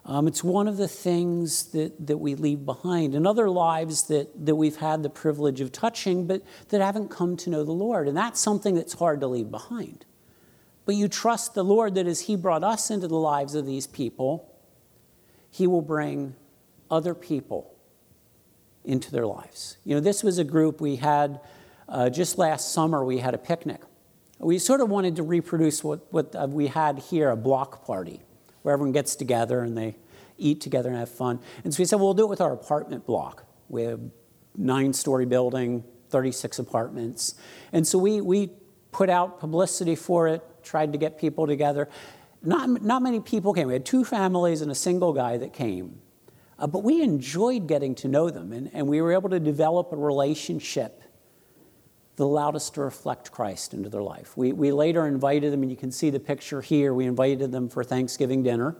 Um, 0.04 0.26
it's 0.26 0.42
one 0.42 0.66
of 0.66 0.76
the 0.76 0.88
things 0.88 1.64
that, 1.72 2.06
that 2.06 2.16
we 2.16 2.34
leave 2.34 2.64
behind 2.64 3.14
in 3.14 3.26
other 3.26 3.50
lives 3.50 4.04
that, 4.04 4.46
that 4.46 4.56
we've 4.56 4.76
had 4.76 5.02
the 5.02 5.10
privilege 5.10 5.60
of 5.60 5.72
touching, 5.72 6.26
but 6.26 6.42
that 6.70 6.80
haven't 6.80 7.10
come 7.10 7.36
to 7.38 7.50
know 7.50 7.64
the 7.64 7.72
Lord. 7.72 8.08
And 8.08 8.16
that's 8.16 8.40
something 8.40 8.74
that's 8.74 8.94
hard 8.94 9.20
to 9.20 9.26
leave 9.26 9.50
behind. 9.50 10.06
But 10.86 10.94
you 10.94 11.06
trust 11.06 11.54
the 11.54 11.62
Lord 11.62 11.94
that 11.94 12.06
as 12.06 12.22
He 12.22 12.34
brought 12.34 12.64
us 12.64 12.90
into 12.90 13.08
the 13.08 13.16
lives 13.16 13.54
of 13.54 13.66
these 13.66 13.86
people, 13.86 14.50
He 15.50 15.66
will 15.66 15.82
bring 15.82 16.34
other 16.90 17.14
people 17.14 17.74
into 18.84 19.12
their 19.12 19.26
lives. 19.26 19.76
You 19.84 19.94
know, 19.94 20.00
this 20.00 20.24
was 20.24 20.38
a 20.38 20.44
group 20.44 20.80
we 20.80 20.96
had 20.96 21.40
uh, 21.88 22.08
just 22.08 22.38
last 22.38 22.72
summer, 22.72 23.04
we 23.04 23.18
had 23.18 23.34
a 23.34 23.38
picnic. 23.38 23.80
We 24.38 24.58
sort 24.58 24.80
of 24.80 24.88
wanted 24.88 25.16
to 25.16 25.22
reproduce 25.22 25.84
what, 25.84 26.10
what 26.12 26.34
uh, 26.34 26.46
we 26.48 26.68
had 26.68 26.98
here 26.98 27.30
a 27.30 27.36
block 27.36 27.84
party, 27.84 28.22
where 28.62 28.72
everyone 28.72 28.92
gets 28.92 29.16
together 29.16 29.62
and 29.62 29.76
they 29.76 29.96
eat 30.38 30.60
together 30.60 30.88
and 30.88 30.98
have 30.98 31.10
fun. 31.10 31.40
And 31.64 31.72
so 31.72 31.80
we 31.80 31.84
said, 31.84 31.96
well, 31.96 32.06
we'll 32.06 32.14
do 32.14 32.24
it 32.24 32.30
with 32.30 32.40
our 32.40 32.52
apartment 32.52 33.06
block. 33.06 33.44
We 33.68 33.82
have 33.82 34.00
nine 34.56 34.92
story 34.92 35.26
building, 35.26 35.84
36 36.08 36.58
apartments. 36.58 37.34
And 37.72 37.86
so 37.86 37.98
we, 37.98 38.20
we 38.20 38.50
put 38.92 39.08
out 39.08 39.38
publicity 39.38 39.94
for 39.94 40.28
it, 40.28 40.42
tried 40.62 40.92
to 40.92 40.98
get 40.98 41.18
people 41.18 41.46
together. 41.46 41.88
Not, 42.42 42.82
not 42.82 43.02
many 43.02 43.20
people 43.20 43.52
came. 43.52 43.68
We 43.68 43.74
had 43.74 43.86
two 43.86 44.04
families 44.04 44.62
and 44.62 44.70
a 44.70 44.74
single 44.74 45.12
guy 45.12 45.36
that 45.36 45.52
came. 45.52 46.00
Uh, 46.58 46.66
but 46.66 46.82
we 46.82 47.02
enjoyed 47.02 47.66
getting 47.66 47.94
to 47.94 48.08
know 48.08 48.28
them, 48.28 48.52
and, 48.52 48.70
and 48.74 48.86
we 48.86 49.00
were 49.00 49.12
able 49.12 49.30
to 49.30 49.40
develop 49.40 49.92
a 49.92 49.96
relationship 49.96 50.99
that 52.20 52.26
loudest 52.26 52.74
to 52.74 52.82
reflect 52.82 53.32
Christ 53.32 53.72
into 53.72 53.88
their 53.88 54.02
life. 54.02 54.36
We, 54.36 54.52
we 54.52 54.72
later 54.72 55.06
invited 55.06 55.54
them, 55.54 55.62
and 55.62 55.70
you 55.70 55.76
can 55.76 55.90
see 55.90 56.10
the 56.10 56.20
picture 56.20 56.60
here. 56.60 56.92
We 56.92 57.06
invited 57.06 57.50
them 57.50 57.70
for 57.70 57.82
Thanksgiving 57.82 58.42
dinner. 58.42 58.76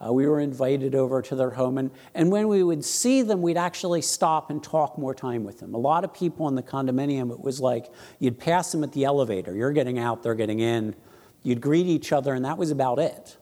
Uh, 0.00 0.14
we 0.14 0.26
were 0.26 0.40
invited 0.40 0.94
over 0.94 1.20
to 1.20 1.36
their 1.36 1.50
home, 1.50 1.76
and, 1.76 1.90
and 2.14 2.32
when 2.32 2.48
we 2.48 2.62
would 2.62 2.82
see 2.82 3.20
them, 3.20 3.42
we'd 3.42 3.58
actually 3.58 4.00
stop 4.00 4.48
and 4.48 4.64
talk 4.64 4.96
more 4.96 5.14
time 5.14 5.44
with 5.44 5.58
them. 5.60 5.74
A 5.74 5.78
lot 5.78 6.04
of 6.04 6.14
people 6.14 6.48
in 6.48 6.54
the 6.54 6.62
condominium, 6.62 7.30
it 7.30 7.40
was 7.40 7.60
like 7.60 7.92
you'd 8.18 8.38
pass 8.38 8.72
them 8.72 8.82
at 8.82 8.92
the 8.92 9.04
elevator. 9.04 9.54
You're 9.54 9.72
getting 9.72 9.98
out, 9.98 10.22
they're 10.22 10.34
getting 10.34 10.60
in. 10.60 10.96
You'd 11.42 11.60
greet 11.60 11.86
each 11.86 12.12
other, 12.12 12.32
and 12.32 12.46
that 12.46 12.56
was 12.56 12.70
about 12.70 12.98
it, 12.98 13.36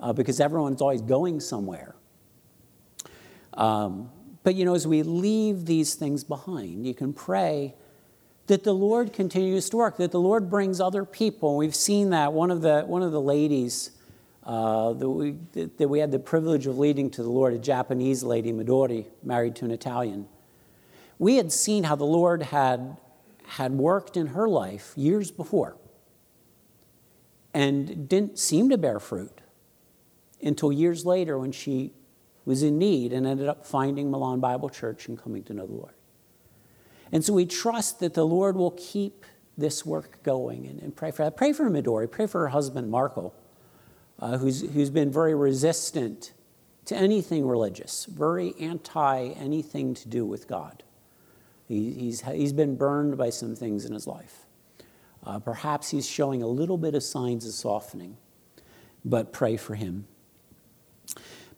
uh, 0.00 0.12
because 0.12 0.40
everyone's 0.40 0.82
always 0.82 1.00
going 1.00 1.38
somewhere. 1.38 1.94
Um, 3.54 4.10
but 4.42 4.56
you 4.56 4.64
know, 4.64 4.74
as 4.74 4.84
we 4.84 5.04
leave 5.04 5.66
these 5.66 5.94
things 5.94 6.24
behind, 6.24 6.84
you 6.84 6.94
can 6.94 7.12
pray 7.12 7.76
that 8.46 8.64
the 8.64 8.74
Lord 8.74 9.12
continues 9.12 9.68
to 9.70 9.76
work, 9.76 9.96
that 9.98 10.10
the 10.10 10.20
Lord 10.20 10.50
brings 10.50 10.80
other 10.80 11.04
people. 11.04 11.56
We've 11.56 11.74
seen 11.74 12.10
that. 12.10 12.32
One 12.32 12.50
of 12.50 12.60
the, 12.60 12.82
one 12.82 13.02
of 13.02 13.12
the 13.12 13.20
ladies 13.20 13.92
uh, 14.44 14.92
that, 14.94 15.08
we, 15.08 15.36
that 15.52 15.88
we 15.88 16.00
had 16.00 16.10
the 16.10 16.18
privilege 16.18 16.66
of 16.66 16.78
leading 16.78 17.10
to 17.10 17.22
the 17.22 17.30
Lord, 17.30 17.54
a 17.54 17.58
Japanese 17.58 18.22
lady, 18.22 18.52
Midori, 18.52 19.06
married 19.22 19.54
to 19.56 19.64
an 19.64 19.70
Italian. 19.70 20.26
We 21.18 21.36
had 21.36 21.52
seen 21.52 21.84
how 21.84 21.94
the 21.94 22.04
Lord 22.04 22.42
had, 22.42 22.96
had 23.46 23.72
worked 23.72 24.16
in 24.16 24.28
her 24.28 24.48
life 24.48 24.92
years 24.96 25.30
before 25.30 25.76
and 27.54 28.08
didn't 28.08 28.38
seem 28.38 28.70
to 28.70 28.78
bear 28.78 28.98
fruit 28.98 29.40
until 30.42 30.72
years 30.72 31.06
later 31.06 31.38
when 31.38 31.52
she 31.52 31.92
was 32.44 32.64
in 32.64 32.78
need 32.78 33.12
and 33.12 33.26
ended 33.26 33.46
up 33.46 33.64
finding 33.64 34.10
Milan 34.10 34.40
Bible 34.40 34.68
Church 34.68 35.06
and 35.06 35.16
coming 35.16 35.44
to 35.44 35.54
know 35.54 35.66
the 35.66 35.74
Lord. 35.74 35.94
And 37.12 37.24
so 37.24 37.34
we 37.34 37.44
trust 37.46 38.00
that 38.00 38.14
the 38.14 38.26
Lord 38.26 38.56
will 38.56 38.72
keep 38.72 39.26
this 39.56 39.84
work 39.84 40.22
going 40.22 40.66
and, 40.66 40.80
and 40.80 40.96
pray 40.96 41.10
for 41.10 41.24
that. 41.24 41.36
Pray 41.36 41.52
for 41.52 41.70
Midori, 41.70 42.10
pray 42.10 42.26
for 42.26 42.40
her 42.40 42.48
husband, 42.48 42.90
Marco, 42.90 43.34
uh, 44.18 44.38
who's, 44.38 44.62
who's 44.72 44.90
been 44.90 45.12
very 45.12 45.34
resistant 45.34 46.32
to 46.86 46.96
anything 46.96 47.46
religious, 47.46 48.06
very 48.06 48.54
anti 48.58 49.28
anything 49.28 49.94
to 49.94 50.08
do 50.08 50.24
with 50.24 50.48
God. 50.48 50.82
He, 51.68 51.92
he's, 51.92 52.22
he's 52.22 52.52
been 52.52 52.76
burned 52.76 53.16
by 53.16 53.30
some 53.30 53.54
things 53.54 53.84
in 53.84 53.92
his 53.92 54.06
life. 54.06 54.46
Uh, 55.24 55.38
perhaps 55.38 55.90
he's 55.90 56.08
showing 56.08 56.42
a 56.42 56.46
little 56.46 56.78
bit 56.78 56.94
of 56.94 57.02
signs 57.02 57.46
of 57.46 57.52
softening, 57.52 58.16
but 59.04 59.32
pray 59.32 59.56
for 59.56 59.74
him. 59.74 60.06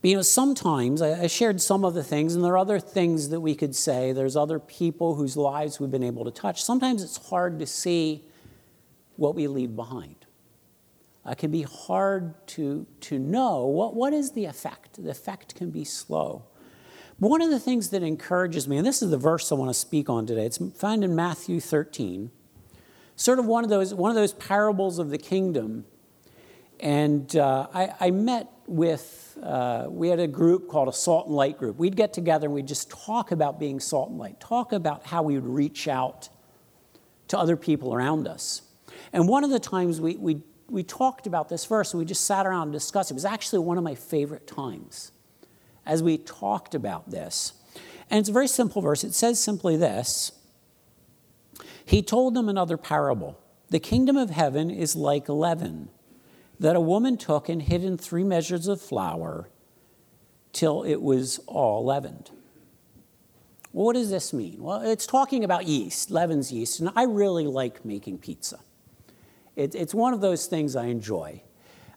But, 0.04 0.10
you 0.10 0.16
know, 0.16 0.22
sometimes 0.22 1.00
I, 1.00 1.22
I 1.22 1.26
shared 1.28 1.62
some 1.62 1.82
of 1.82 1.94
the 1.94 2.04
things, 2.04 2.34
and 2.34 2.44
there 2.44 2.52
are 2.52 2.58
other 2.58 2.78
things 2.78 3.30
that 3.30 3.40
we 3.40 3.54
could 3.54 3.74
say. 3.74 4.12
There's 4.12 4.36
other 4.36 4.58
people 4.58 5.14
whose 5.14 5.34
lives 5.34 5.80
we've 5.80 5.90
been 5.90 6.02
able 6.02 6.26
to 6.26 6.30
touch. 6.30 6.62
Sometimes 6.62 7.02
it's 7.02 7.30
hard 7.30 7.58
to 7.60 7.64
see 7.64 8.22
what 9.16 9.34
we 9.34 9.46
leave 9.46 9.74
behind. 9.74 10.26
It 11.26 11.38
can 11.38 11.50
be 11.50 11.62
hard 11.62 12.46
to, 12.48 12.86
to 13.00 13.18
know 13.18 13.64
what, 13.64 13.94
what 13.94 14.12
is 14.12 14.32
the 14.32 14.44
effect. 14.44 15.02
The 15.02 15.08
effect 15.08 15.54
can 15.54 15.70
be 15.70 15.84
slow. 15.84 16.44
But 17.18 17.28
one 17.28 17.40
of 17.40 17.48
the 17.48 17.58
things 17.58 17.88
that 17.88 18.02
encourages 18.02 18.68
me, 18.68 18.76
and 18.76 18.86
this 18.86 19.00
is 19.00 19.10
the 19.10 19.16
verse 19.16 19.50
I 19.50 19.54
want 19.54 19.70
to 19.70 19.74
speak 19.74 20.10
on 20.10 20.26
today, 20.26 20.44
it's 20.44 20.58
found 20.76 21.02
in 21.02 21.16
Matthew 21.16 21.60
13, 21.60 22.30
sort 23.16 23.38
of 23.38 23.46
one 23.46 23.64
of 23.64 23.70
those, 23.70 23.94
one 23.94 24.10
of 24.10 24.16
those 24.16 24.34
parables 24.34 24.98
of 24.98 25.08
the 25.08 25.16
kingdom. 25.16 25.86
And 26.84 27.34
uh, 27.34 27.66
I, 27.72 27.94
I 27.98 28.10
met 28.10 28.52
with, 28.66 29.38
uh, 29.42 29.86
we 29.88 30.10
had 30.10 30.20
a 30.20 30.26
group 30.26 30.68
called 30.68 30.86
a 30.86 30.92
Salt 30.92 31.26
and 31.26 31.34
Light 31.34 31.56
group. 31.56 31.78
We'd 31.78 31.96
get 31.96 32.12
together 32.12 32.46
and 32.46 32.54
we'd 32.54 32.68
just 32.68 32.90
talk 32.90 33.32
about 33.32 33.58
being 33.58 33.80
salt 33.80 34.10
and 34.10 34.18
light, 34.18 34.38
talk 34.38 34.74
about 34.74 35.06
how 35.06 35.22
we 35.22 35.34
would 35.34 35.46
reach 35.46 35.88
out 35.88 36.28
to 37.28 37.38
other 37.38 37.56
people 37.56 37.94
around 37.94 38.28
us. 38.28 38.60
And 39.14 39.26
one 39.26 39.44
of 39.44 39.50
the 39.50 39.58
times 39.58 39.98
we, 39.98 40.16
we, 40.16 40.42
we 40.68 40.82
talked 40.82 41.26
about 41.26 41.48
this 41.48 41.64
verse 41.64 41.94
and 41.94 42.00
we 42.00 42.04
just 42.04 42.26
sat 42.26 42.46
around 42.46 42.64
and 42.64 42.72
discussed 42.72 43.10
it. 43.10 43.14
It 43.14 43.16
was 43.16 43.24
actually 43.24 43.60
one 43.60 43.78
of 43.78 43.84
my 43.84 43.94
favorite 43.94 44.46
times 44.46 45.10
as 45.86 46.02
we 46.02 46.18
talked 46.18 46.74
about 46.74 47.10
this. 47.10 47.54
And 48.10 48.20
it's 48.20 48.28
a 48.28 48.32
very 48.32 48.48
simple 48.48 48.82
verse. 48.82 49.04
It 49.04 49.14
says 49.14 49.40
simply 49.40 49.78
this 49.78 50.32
He 51.82 52.02
told 52.02 52.34
them 52.34 52.50
another 52.50 52.76
parable. 52.76 53.40
The 53.70 53.80
kingdom 53.80 54.18
of 54.18 54.28
heaven 54.28 54.70
is 54.70 54.94
like 54.94 55.30
leaven 55.30 55.88
that 56.60 56.76
a 56.76 56.80
woman 56.80 57.16
took 57.16 57.48
and 57.48 57.62
hid 57.62 57.84
in 57.84 57.98
three 57.98 58.24
measures 58.24 58.68
of 58.68 58.80
flour 58.80 59.48
till 60.52 60.84
it 60.84 61.02
was 61.02 61.38
all 61.46 61.84
leavened. 61.84 62.30
Well, 63.72 63.86
what 63.86 63.94
does 63.94 64.10
this 64.10 64.32
mean? 64.32 64.62
Well, 64.62 64.82
it's 64.82 65.06
talking 65.06 65.42
about 65.42 65.66
yeast, 65.66 66.10
leaven's 66.10 66.52
yeast, 66.52 66.78
and 66.78 66.90
I 66.94 67.04
really 67.04 67.46
like 67.46 67.84
making 67.84 68.18
pizza. 68.18 68.60
It, 69.56 69.74
it's 69.74 69.92
one 69.92 70.14
of 70.14 70.20
those 70.20 70.46
things 70.46 70.76
I 70.76 70.86
enjoy. 70.86 71.42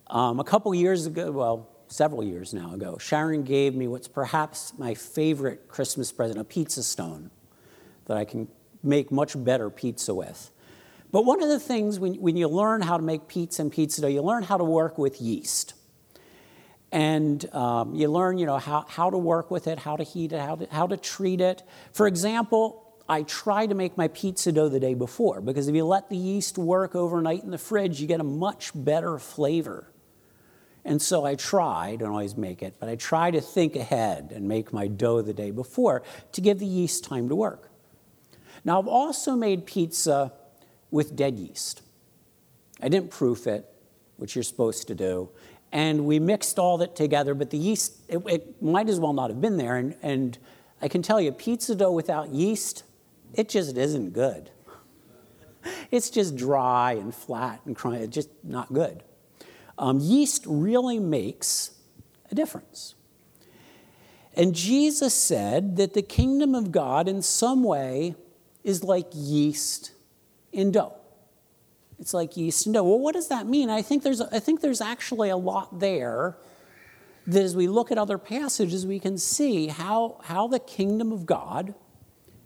Um, 0.08 0.40
a 0.40 0.44
couple 0.44 0.74
years 0.74 1.06
ago, 1.06 1.32
well, 1.32 1.70
several 1.88 2.24
years 2.24 2.54
now 2.54 2.74
ago, 2.74 2.98
Sharon 2.98 3.44
gave 3.44 3.76
me 3.76 3.88
what's 3.88 4.08
perhaps 4.08 4.74
my 4.78 4.94
favorite 4.94 5.68
Christmas 5.68 6.12
present, 6.12 6.40
a 6.40 6.44
pizza 6.44 6.82
stone 6.82 7.30
that 8.06 8.18
I 8.18 8.26
can 8.26 8.48
make 8.84 9.12
much 9.12 9.42
better 9.44 9.70
pizza 9.70 10.14
with. 10.14 10.52
But 11.12 11.26
one 11.26 11.42
of 11.42 11.50
the 11.50 11.60
things 11.60 12.00
when, 12.00 12.16
when 12.16 12.36
you 12.36 12.48
learn 12.48 12.82
how 12.82 12.98
to 12.98 13.04
make 13.04 13.28
pizza 13.28 13.62
and 13.62 13.72
pizza 13.72 14.02
dough, 14.02 14.08
you 14.08 14.22
learn 14.22 14.44
how 14.44 14.58
to 14.58 14.64
work 14.64 14.98
with 14.98 15.22
yeast. 15.22 15.74
And 16.92 17.54
um, 17.54 17.96
you 17.96 18.08
learn, 18.10 18.38
you 18.38 18.46
know, 18.46 18.58
how, 18.58 18.86
how 18.88 19.10
to 19.10 19.18
work 19.18 19.52
with 19.52 19.68
it, 19.68 19.80
how 19.80 19.96
to 19.96 20.04
heat 20.04 20.32
it, 20.32 20.40
how 20.40 20.56
to, 20.56 20.68
how 20.72 20.88
to 20.88 20.98
treat 20.98 21.42
it. 21.42 21.64
For 21.92 22.08
example, 22.08 22.84
I 23.10 23.24
try 23.24 23.66
to 23.68 23.76
make 23.76 23.98
my 23.98 24.10
pizza 24.10 24.52
dough 24.52 24.70
the 24.70 24.80
day 24.80 24.94
before 24.94 25.42
because 25.42 25.68
if 25.68 25.76
you 25.76 25.86
let 25.86 26.10
the 26.10 26.18
yeast 26.18 26.58
work 26.58 26.96
overnight 26.96 27.44
in 27.44 27.52
the 27.52 27.58
fridge, 27.58 28.02
you 28.02 28.08
get 28.08 28.20
a 28.20 28.26
much 28.26 28.72
better 28.74 29.18
flavor. 29.18 29.92
And 30.84 31.02
so 31.02 31.26
I 31.26 31.36
try, 31.36 31.98
don't 31.98 32.12
always 32.12 32.38
make 32.38 32.64
it, 32.64 32.76
but 32.80 32.88
I 32.88 32.96
try 32.96 33.32
to 33.32 33.42
think 33.42 33.76
ahead 33.76 34.32
and 34.34 34.48
make 34.48 34.72
my 34.72 34.88
dough 34.88 35.22
the 35.22 35.34
day 35.34 35.52
before 35.52 36.04
to 36.32 36.42
give 36.42 36.60
the 36.60 36.66
yeast 36.66 37.04
time 37.04 37.28
to 37.28 37.36
work. 37.36 37.70
Now, 38.64 38.80
I've 38.80 38.88
also 38.88 39.36
made 39.36 39.66
pizza 39.66 40.32
with 40.92 41.16
dead 41.16 41.38
yeast. 41.38 41.82
I 42.82 42.90
didn't 42.90 43.12
proof 43.12 43.48
it, 43.48 43.66
which 44.18 44.36
you're 44.36 44.44
supposed 44.44 44.88
to 44.88 44.96
do. 44.96 45.30
And 45.72 46.06
we 46.06 46.20
mixed 46.20 46.60
all 46.60 46.78
that 46.78 46.96
together, 46.96 47.34
but 47.34 47.50
the 47.50 47.58
yeast, 47.58 47.98
it, 48.08 48.22
it 48.28 48.62
might 48.62 48.90
as 48.90 49.00
well 49.00 49.14
not 49.14 49.30
have 49.30 49.42
been 49.42 49.58
there. 49.58 49.76
And, 49.76 49.96
and 50.02 50.38
I 50.82 50.88
can 50.88 51.02
tell 51.02 51.20
you, 51.20 51.32
pizza 51.32 51.76
dough 51.76 51.92
without 51.92 52.30
yeast, 52.30 52.84
it 53.34 53.50
just 53.50 53.78
isn't 53.78 54.12
good. 54.12 54.50
It's 55.92 56.10
just 56.10 56.38
dry 56.38 56.94
and 56.94 57.14
flat 57.14 57.60
and 57.66 57.76
it's 57.96 58.16
just 58.16 58.30
not 58.42 58.72
good. 58.72 59.04
Um, 59.78 60.00
yeast 60.00 60.46
really 60.48 60.98
makes 60.98 61.72
a 62.32 62.36
difference. 62.36 62.96
And 64.34 64.56
Jesus 64.56 65.14
said 65.14 65.76
that 65.76 65.94
the 65.94 66.02
kingdom 66.02 66.56
of 66.56 66.72
God, 66.72 67.10
in 67.10 67.22
some 67.22 67.64
way, 67.64 68.16
is 68.64 68.84
like 68.84 69.08
yeast 69.14 69.92
in 70.58 70.72
dough. 70.72 70.94
It's 72.00 72.14
like 72.14 72.36
yeast 72.36 72.66
in 72.66 72.74
dough. 72.74 72.84
Well, 72.84 73.00
what 73.00 73.14
does 73.14 73.30
that 73.30 73.48
mean? 73.48 73.70
I 73.70 73.82
think 73.82 74.04
there's, 74.04 74.22
I 74.22 74.40
think 74.40 74.62
there's 74.62 74.82
actually 74.82 75.30
a 75.30 75.38
lot 75.38 75.80
there 75.80 76.38
that 77.28 77.42
as 77.42 77.56
we 77.56 77.68
look 77.68 77.92
at 77.92 77.98
other 77.98 78.18
passages, 78.18 78.86
we 78.86 79.00
can 79.00 79.18
see 79.18 79.68
how, 79.68 80.20
how 80.24 80.48
the 80.48 80.60
kingdom 80.60 81.12
of 81.12 81.26
God 81.26 81.76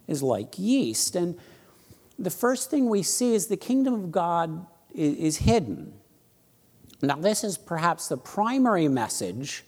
is 0.08 0.22
like 0.22 0.58
yeast. 0.58 1.15
And 1.15 1.38
the 2.18 2.30
first 2.30 2.70
thing 2.70 2.89
we 2.89 3.03
see 3.03 3.34
is 3.34 3.48
the 3.48 3.58
kingdom 3.58 3.94
of 3.94 4.12
God 4.12 4.65
is, 4.94 5.15
is 5.15 5.38
hidden. 5.38 5.94
Now, 7.01 7.15
this 7.15 7.44
is 7.44 7.58
perhaps 7.58 8.08
the 8.08 8.18
primary 8.18 8.88
message 8.88 9.63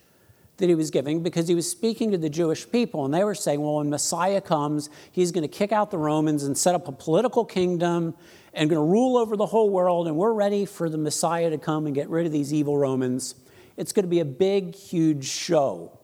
that 0.58 0.70
he 0.70 0.76
was 0.76 0.92
giving 0.92 1.24
because 1.24 1.48
he 1.48 1.56
was 1.56 1.70
speaking 1.70 2.12
to 2.12 2.18
the 2.18 2.30
Jewish 2.30 2.70
people, 2.70 3.06
and 3.06 3.14
they 3.14 3.24
were 3.24 3.36
saying, 3.36 3.60
well, 3.60 3.76
when 3.76 3.90
Messiah 3.90 4.40
comes, 4.42 4.90
he's 5.12 5.32
going 5.32 5.42
to 5.42 5.48
kick 5.48 5.72
out 5.72 5.92
the 5.92 5.98
Romans 5.98 6.44
and 6.44 6.58
set 6.58 6.76
up 6.76 6.88
a 6.88 6.92
political 6.92 7.44
kingdom, 7.44 8.14
and 8.54 8.70
going 8.70 8.80
to 8.80 8.92
rule 8.92 9.18
over 9.18 9.36
the 9.36 9.48
whole 9.48 9.72
world, 9.72 10.08
and 10.08 10.16
we're 10.16 10.32
ready 10.34 10.66
for 10.66 10.88
the 10.90 10.98
Messiah 10.98 11.50
to 11.50 11.58
come 11.58 11.88
and 11.88 11.96
get 11.96 12.08
rid 12.08 12.26
of 12.28 12.32
these 12.32 12.54
evil 12.54 12.78
Romans. 12.78 13.34
It's 13.78 13.92
going 13.92 14.04
to 14.04 14.10
be 14.10 14.20
a 14.20 14.26
big, 14.26 14.76
huge 14.76 15.26
show, 15.26 15.98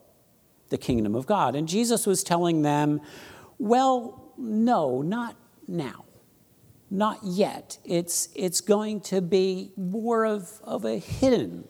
the 0.70 0.78
kingdom 0.78 1.14
of 1.14 1.28
God. 1.28 1.56
And 1.56 1.68
Jesus 1.68 2.08
was 2.08 2.24
telling 2.24 2.64
them, 2.64 3.02
well, 3.60 4.34
no, 4.36 5.04
not 5.04 5.36
now. 5.68 6.06
Not 6.90 7.20
yet. 7.24 7.78
It's, 7.86 8.30
it's 8.34 8.62
going 8.62 9.02
to 9.02 9.22
be 9.22 9.74
more 9.78 10.26
of, 10.26 10.60
of 10.64 10.86
a 10.86 10.98
hidden 10.98 11.68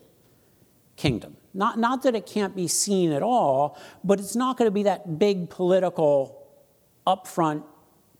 kingdom. 0.96 1.36
Not, 1.52 1.78
not 1.78 2.02
that 2.04 2.14
it 2.14 2.26
can't 2.26 2.54
be 2.54 2.68
seen 2.68 3.12
at 3.12 3.22
all, 3.22 3.78
but 4.04 4.20
it's 4.20 4.36
not 4.36 4.56
going 4.56 4.66
to 4.66 4.72
be 4.72 4.84
that 4.84 5.18
big 5.18 5.50
political 5.50 6.46
upfront 7.06 7.64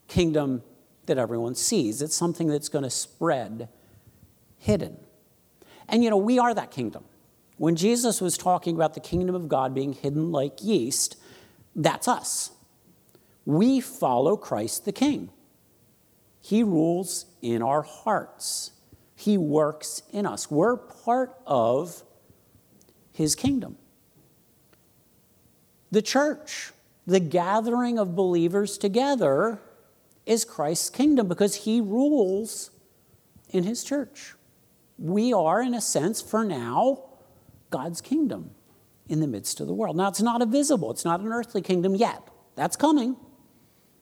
kingdom 0.09 0.63
that 1.07 1.19
everyone 1.19 1.55
sees. 1.55 2.03
It's 2.03 2.15
something 2.15 2.49
that's 2.49 2.69
going 2.69 2.83
to 2.83 2.91
spread 2.91 3.69
hidden. 4.59 4.97
And 5.89 6.03
you 6.05 6.11
know, 6.11 6.17
we 6.17 6.39
are 6.39 6.55
that 6.55 6.71
kingdom. 6.71 7.05
When 7.57 7.77
Jesus 7.77 8.21
was 8.21 8.39
talking 8.39 8.75
about 8.75 8.95
the 8.95 9.01
kingdom 9.01 9.35
of 9.35 9.49
God 9.49 9.75
being 9.75 9.93
hidden 9.93 10.33
like 10.33 10.63
yeast, 10.63 11.17
that's 11.77 12.09
us. 12.09 12.53
We 13.45 13.81
follow 13.81 14.37
Christ 14.37 14.85
the 14.85 14.93
King. 14.93 15.31
He 16.41 16.63
rules 16.63 17.27
in 17.43 17.63
our 17.63 17.83
hearts, 17.83 18.73
He 19.15 19.37
works 19.37 20.03
in 20.13 20.27
us. 20.27 20.51
We're 20.51 20.77
part 20.77 21.35
of 21.47 22.03
His 23.21 23.35
kingdom. 23.35 23.77
The 25.91 26.00
church, 26.00 26.73
the 27.07 27.21
gathering 27.21 27.99
of 27.99 28.17
believers 28.17 28.79
together, 28.79 29.61
is 30.25 30.47
Christ's 30.47 30.89
kingdom 30.89 31.29
because 31.29 31.55
He 31.67 31.83
rules 31.83 32.71
in 33.50 33.65
His 33.65 33.85
church. 33.85 34.33
We 34.99 35.35
are, 35.35 35.61
in 35.61 35.75
a 35.75 35.83
sense, 35.83 36.23
for 36.23 36.45
now, 36.45 37.03
God's 37.69 38.00
kingdom 38.00 38.53
in 39.07 39.21
the 39.21 39.27
midst 39.27 39.61
of 39.61 39.67
the 39.67 39.75
world. 39.75 39.99
Now, 39.99 40.09
it's 40.09 40.23
not 40.23 40.41
a 40.41 40.47
visible, 40.47 40.91
it's 40.91 41.05
not 41.05 41.21
an 41.21 41.29
earthly 41.29 41.61
kingdom 41.61 41.95
yet. 41.95 42.27
That's 42.57 42.77
coming. 42.77 43.17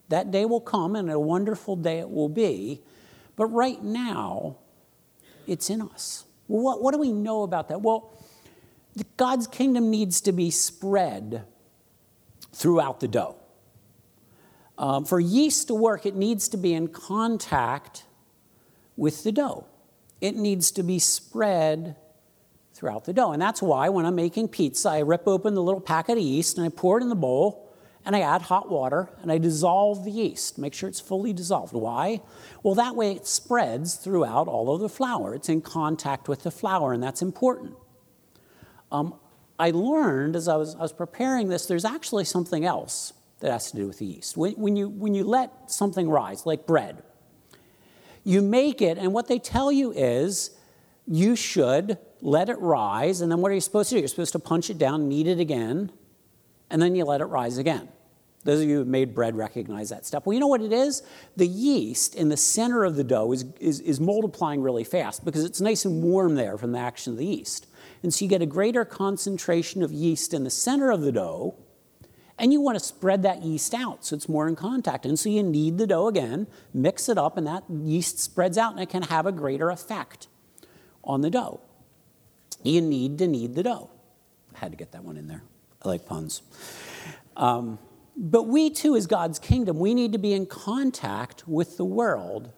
That 0.07 0.31
day 0.31 0.45
will 0.45 0.61
come, 0.61 0.95
and 0.95 1.11
a 1.11 1.19
wonderful 1.19 1.75
day 1.75 1.99
it 1.99 2.09
will 2.09 2.29
be. 2.29 2.83
But 3.35 3.47
right 3.47 3.83
now, 3.83 4.59
it's 5.45 5.69
in 5.69 5.81
us. 5.81 6.23
What, 6.47 6.81
what 6.81 6.93
do 6.93 6.99
we 6.99 7.11
know 7.11 7.43
about 7.43 7.67
that? 7.67 7.81
Well, 7.81 8.13
God's 9.17 9.47
kingdom 9.47 9.89
needs 9.89 10.21
to 10.21 10.31
be 10.31 10.51
spread 10.51 11.45
throughout 12.53 12.99
the 12.99 13.07
dough. 13.07 13.35
Um, 14.77 15.05
for 15.05 15.19
yeast 15.19 15.67
to 15.67 15.75
work, 15.75 16.05
it 16.05 16.15
needs 16.15 16.47
to 16.49 16.57
be 16.57 16.73
in 16.73 16.87
contact 16.87 18.05
with 18.95 19.23
the 19.23 19.31
dough. 19.31 19.65
It 20.21 20.35
needs 20.35 20.71
to 20.71 20.83
be 20.83 20.99
spread 20.99 21.95
throughout 22.73 23.05
the 23.05 23.13
dough. 23.13 23.33
And 23.33 23.41
that's 23.41 23.61
why 23.61 23.89
when 23.89 24.05
I'm 24.05 24.15
making 24.15 24.47
pizza, 24.49 24.89
I 24.89 24.99
rip 24.99 25.27
open 25.27 25.53
the 25.53 25.61
little 25.61 25.81
packet 25.81 26.13
of 26.13 26.23
yeast 26.23 26.57
and 26.57 26.65
I 26.65 26.69
pour 26.69 26.97
it 26.97 27.01
in 27.01 27.09
the 27.09 27.15
bowl 27.15 27.69
and 28.05 28.15
I 28.15 28.21
add 28.21 28.43
hot 28.43 28.69
water 28.69 29.09
and 29.21 29.31
I 29.31 29.37
dissolve 29.37 30.05
the 30.05 30.11
yeast, 30.11 30.57
make 30.57 30.73
sure 30.73 30.87
it's 30.87 31.01
fully 31.01 31.33
dissolved. 31.33 31.73
Why? 31.73 32.21
Well, 32.63 32.75
that 32.75 32.95
way 32.95 33.11
it 33.11 33.27
spreads 33.27 33.95
throughout 33.95 34.47
all 34.47 34.73
of 34.73 34.79
the 34.81 34.89
flour. 34.89 35.35
It's 35.35 35.49
in 35.49 35.61
contact 35.61 36.29
with 36.29 36.43
the 36.43 36.51
flour, 36.51 36.93
and 36.93 37.03
that's 37.03 37.21
important. 37.21 37.75
Um, 38.91 39.15
I 39.57 39.71
learned 39.71 40.35
as 40.35 40.47
I 40.47 40.55
was, 40.55 40.75
I 40.75 40.79
was 40.79 40.93
preparing 40.93 41.49
this, 41.49 41.65
there's 41.65 41.85
actually 41.85 42.25
something 42.25 42.65
else 42.65 43.13
that 43.41 43.51
has 43.51 43.71
to 43.71 43.77
do 43.77 43.87
with 43.87 43.99
the 43.99 44.05
yeast. 44.05 44.37
When, 44.37 44.53
when, 44.53 44.75
you, 44.75 44.89
when 44.89 45.13
you 45.13 45.23
let 45.23 45.71
something 45.71 46.09
rise, 46.09 46.45
like 46.45 46.65
bread, 46.65 47.03
you 48.23 48.41
make 48.41 48.81
it, 48.81 48.97
and 48.97 49.13
what 49.13 49.27
they 49.27 49.39
tell 49.39 49.71
you 49.71 49.91
is 49.91 50.51
you 51.07 51.35
should 51.35 51.97
let 52.21 52.49
it 52.49 52.59
rise, 52.59 53.21
and 53.21 53.31
then 53.31 53.39
what 53.41 53.51
are 53.51 53.55
you 53.55 53.61
supposed 53.61 53.89
to 53.89 53.95
do? 53.95 53.99
You're 53.99 54.07
supposed 54.07 54.33
to 54.33 54.39
punch 54.39 54.69
it 54.69 54.77
down, 54.77 55.07
knead 55.07 55.27
it 55.27 55.39
again, 55.39 55.91
and 56.69 56.81
then 56.81 56.95
you 56.95 57.05
let 57.05 57.21
it 57.21 57.25
rise 57.25 57.57
again. 57.57 57.89
Those 58.43 58.61
of 58.61 58.67
you 58.67 58.75
who 58.75 58.79
have 58.79 58.87
made 58.87 59.13
bread 59.13 59.35
recognize 59.35 59.89
that 59.89 60.05
step. 60.05 60.25
Well, 60.25 60.33
you 60.33 60.39
know 60.39 60.47
what 60.47 60.61
it 60.61 60.71
is? 60.71 61.03
The 61.35 61.47
yeast 61.47 62.15
in 62.15 62.29
the 62.29 62.37
center 62.37 62.85
of 62.85 62.95
the 62.95 63.03
dough 63.03 63.33
is, 63.33 63.45
is, 63.59 63.81
is, 63.81 63.99
multiplying 63.99 64.61
really 64.61 64.85
fast 64.85 65.25
because 65.25 65.43
it's 65.43 65.59
nice 65.59 65.83
and 65.83 66.01
warm 66.01 66.35
there 66.35 66.57
from 66.57 66.71
the 66.71 66.79
action 66.79 67.13
of 67.13 67.19
the 67.19 67.25
yeast. 67.25 67.67
And 68.01 68.13
so 68.13 68.25
you 68.25 68.29
get 68.29 68.41
a 68.41 68.45
greater 68.45 68.85
concentration 68.85 69.83
of 69.83 69.91
yeast 69.91 70.33
in 70.33 70.43
the 70.43 70.49
center 70.49 70.91
of 70.91 71.01
the 71.01 71.11
dough, 71.11 71.55
and 72.37 72.53
you 72.53 72.61
want 72.61 72.79
to 72.79 72.83
spread 72.83 73.23
that 73.23 73.43
yeast 73.43 73.73
out 73.73 74.05
so 74.05 74.15
it's 74.15 74.29
more 74.29 74.47
in 74.47 74.55
contact. 74.55 75.05
And 75.05 75.19
so 75.19 75.29
you 75.29 75.43
knead 75.43 75.77
the 75.77 75.85
dough 75.85 76.07
again, 76.07 76.47
mix 76.73 77.09
it 77.09 77.17
up, 77.17 77.37
and 77.37 77.45
that 77.45 77.63
yeast 77.69 78.17
spreads 78.19 78.57
out 78.57 78.71
and 78.71 78.81
it 78.81 78.89
can 78.89 79.03
have 79.03 79.25
a 79.25 79.31
greater 79.31 79.69
effect 79.69 80.29
on 81.03 81.19
the 81.19 81.29
dough. 81.29 81.59
You 82.63 82.81
need 82.81 83.17
to 83.17 83.27
knead 83.27 83.55
the 83.55 83.63
dough. 83.63 83.89
I 84.55 84.59
had 84.59 84.71
to 84.71 84.77
get 84.77 84.93
that 84.93 85.03
one 85.03 85.17
in 85.17 85.27
there. 85.27 85.43
I 85.83 85.89
like 85.89 86.05
puns. 86.05 86.41
Um, 87.35 87.77
but 88.15 88.43
we 88.43 88.69
too, 88.69 88.95
as 88.95 89.07
God's 89.07 89.39
kingdom, 89.39 89.79
we 89.79 89.93
need 89.93 90.13
to 90.13 90.17
be 90.17 90.33
in 90.33 90.45
contact 90.45 91.47
with 91.47 91.77
the 91.77 91.85
world 91.85 92.51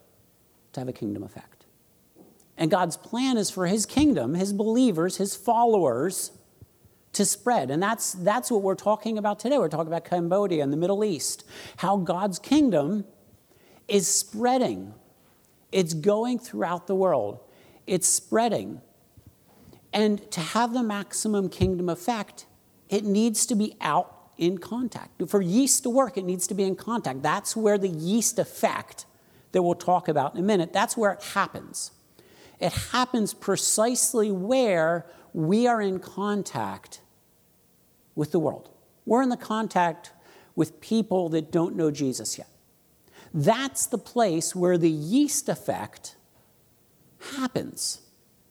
to 0.74 0.80
have 0.80 0.88
a 0.88 0.94
kingdom 0.94 1.24
effect. 1.24 1.51
And 2.62 2.70
God's 2.70 2.96
plan 2.96 3.38
is 3.38 3.50
for 3.50 3.66
his 3.66 3.88
kingdom, 3.88 4.36
his 4.36 4.54
believers, 4.54 5.18
his 5.18 5.36
followers 5.36 6.32
to 7.14 7.26
spread. 7.26 7.72
And 7.72 7.82
that's, 7.82 8.14
that's 8.14 8.52
what 8.52 8.62
we're 8.62 8.76
talking 8.76 9.18
about 9.18 9.40
today. 9.40 9.58
We're 9.58 9.68
talking 9.68 9.88
about 9.88 10.06
Cambodia 10.06 10.62
and 10.62 10.72
the 10.72 10.78
Middle 10.78 11.04
East, 11.04 11.44
how 11.78 11.98
God's 11.98 12.38
kingdom 12.38 13.06
is 13.88 14.08
spreading. 14.08 14.94
It's 15.72 15.96
going 15.96 16.38
throughout 16.38 16.86
the 16.86 16.94
world, 16.94 17.40
it's 17.88 18.08
spreading. 18.08 18.82
And 19.92 20.30
to 20.30 20.40
have 20.40 20.72
the 20.72 20.84
maximum 20.84 21.50
kingdom 21.50 21.90
effect, 21.90 22.46
it 22.90 23.04
needs 23.04 23.48
to 23.48 23.56
be 23.56 23.76
out 23.82 24.16
in 24.38 24.60
contact. 24.60 25.28
For 25.28 25.42
yeast 25.42 25.82
to 25.82 25.90
work, 25.90 26.16
it 26.16 26.26
needs 26.26 26.46
to 26.46 26.54
be 26.54 26.66
in 26.66 26.76
contact. 26.76 27.24
That's 27.24 27.56
where 27.56 27.80
the 27.80 27.90
yeast 27.90 28.38
effect 28.38 29.08
that 29.52 29.64
we'll 29.64 29.74
talk 29.74 30.08
about 30.08 30.36
in 30.36 30.40
a 30.40 30.44
minute, 30.44 30.72
that's 30.72 30.96
where 30.96 31.14
it 31.14 31.24
happens. 31.24 31.94
It 32.62 32.72
happens 32.72 33.34
precisely 33.34 34.32
where 34.32 35.06
we 35.34 35.68
are 35.68 35.82
in 35.82 36.00
contact 36.00 37.02
with 38.16 38.32
the 38.32 38.40
world. 38.40 38.70
We're 39.06 39.24
in 39.24 39.30
the 39.30 39.38
contact 39.38 40.12
with 40.56 40.80
people 40.80 41.30
that 41.30 41.52
don't 41.52 41.76
know 41.76 41.90
Jesus 41.90 42.38
yet. 42.38 42.48
That's 43.34 43.88
the 43.88 43.98
place 43.98 44.56
where 44.56 44.78
the 44.78 44.92
yeast 44.92 45.50
effect 45.50 46.16
happens 47.38 48.02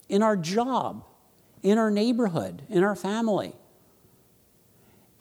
in 0.08 0.22
our 0.22 0.36
job, 0.36 1.04
in 1.62 1.78
our 1.78 1.90
neighborhood, 1.90 2.62
in 2.68 2.82
our 2.82 2.96
family. 2.96 3.52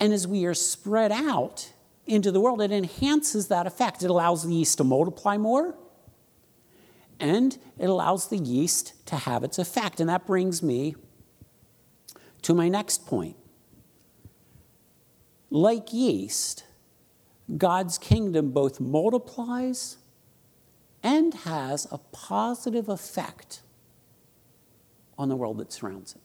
And 0.00 0.12
as 0.12 0.26
we 0.26 0.46
are 0.46 0.54
spread 0.54 1.12
out 1.12 1.72
into 2.06 2.32
the 2.32 2.40
world, 2.40 2.60
it 2.60 2.72
enhances 2.72 3.48
that 3.48 3.66
effect. 3.66 4.02
It 4.02 4.10
allows 4.10 4.44
the 4.44 4.52
yeast 4.52 4.78
to 4.78 4.84
multiply 4.84 5.36
more, 5.36 5.76
and 7.20 7.58
it 7.78 7.88
allows 7.88 8.28
the 8.28 8.38
yeast 8.38 9.06
to 9.06 9.16
have 9.16 9.44
its 9.44 9.58
effect. 9.58 10.00
And 10.00 10.08
that 10.08 10.26
brings 10.26 10.62
me 10.62 10.94
to 12.42 12.54
my 12.54 12.68
next 12.68 13.06
point. 13.06 13.36
Like 15.50 15.92
yeast, 15.92 16.64
God's 17.56 17.98
kingdom 17.98 18.50
both 18.50 18.80
multiplies 18.80 19.98
and 21.02 21.34
has 21.34 21.86
a 21.90 21.98
positive 21.98 22.88
effect 22.88 23.62
on 25.18 25.28
the 25.28 25.36
world 25.36 25.58
that 25.58 25.72
surrounds 25.72 26.14
it. 26.14 26.22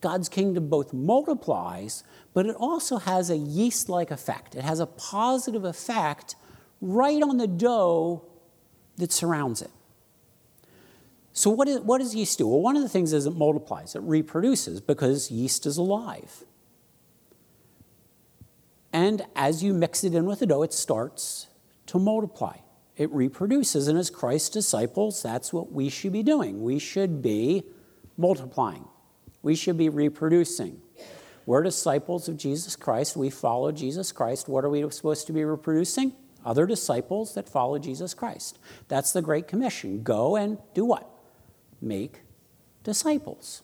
God's 0.00 0.28
kingdom 0.28 0.68
both 0.68 0.92
multiplies, 0.92 2.04
but 2.32 2.46
it 2.46 2.54
also 2.54 2.98
has 2.98 3.30
a 3.30 3.36
yeast 3.36 3.88
like 3.88 4.10
effect. 4.10 4.54
It 4.54 4.62
has 4.62 4.78
a 4.78 4.86
positive 4.86 5.64
effect 5.64 6.36
right 6.80 7.20
on 7.20 7.38
the 7.38 7.48
dough 7.48 8.24
that 8.98 9.12
surrounds 9.12 9.62
it. 9.62 9.70
So, 11.32 11.50
what, 11.50 11.68
is, 11.68 11.80
what 11.80 11.98
does 11.98 12.14
yeast 12.14 12.38
do? 12.38 12.48
Well, 12.48 12.60
one 12.60 12.76
of 12.76 12.82
the 12.82 12.88
things 12.88 13.12
is 13.12 13.26
it 13.26 13.34
multiplies, 13.34 13.94
it 13.94 14.02
reproduces 14.02 14.80
because 14.80 15.30
yeast 15.30 15.66
is 15.66 15.76
alive. 15.76 16.44
And 18.92 19.24
as 19.36 19.62
you 19.62 19.74
mix 19.74 20.02
it 20.02 20.14
in 20.14 20.24
with 20.24 20.40
the 20.40 20.46
dough, 20.46 20.62
it 20.62 20.72
starts 20.72 21.46
to 21.86 21.98
multiply. 21.98 22.56
It 22.96 23.10
reproduces. 23.12 23.86
And 23.86 23.98
as 23.98 24.10
Christ's 24.10 24.48
disciples, 24.48 25.22
that's 25.22 25.52
what 25.52 25.70
we 25.70 25.88
should 25.88 26.12
be 26.12 26.22
doing. 26.22 26.62
We 26.62 26.78
should 26.78 27.22
be 27.22 27.62
multiplying. 28.16 28.86
We 29.42 29.54
should 29.54 29.78
be 29.78 29.88
reproducing. 29.88 30.80
We're 31.46 31.62
disciples 31.62 32.28
of 32.28 32.36
Jesus 32.36 32.76
Christ. 32.76 33.16
We 33.16 33.30
follow 33.30 33.70
Jesus 33.70 34.10
Christ. 34.10 34.48
What 34.48 34.64
are 34.64 34.68
we 34.68 34.88
supposed 34.90 35.26
to 35.28 35.32
be 35.32 35.44
reproducing? 35.44 36.12
Other 36.48 36.66
disciples 36.66 37.34
that 37.34 37.48
follow 37.48 37.78
Jesus 37.78 38.14
Christ. 38.14 38.58
That's 38.88 39.12
the 39.12 39.22
Great 39.22 39.46
Commission. 39.46 40.02
Go 40.02 40.36
and 40.36 40.58
do 40.74 40.84
what? 40.84 41.08
Make 41.80 42.22
disciples. 42.82 43.62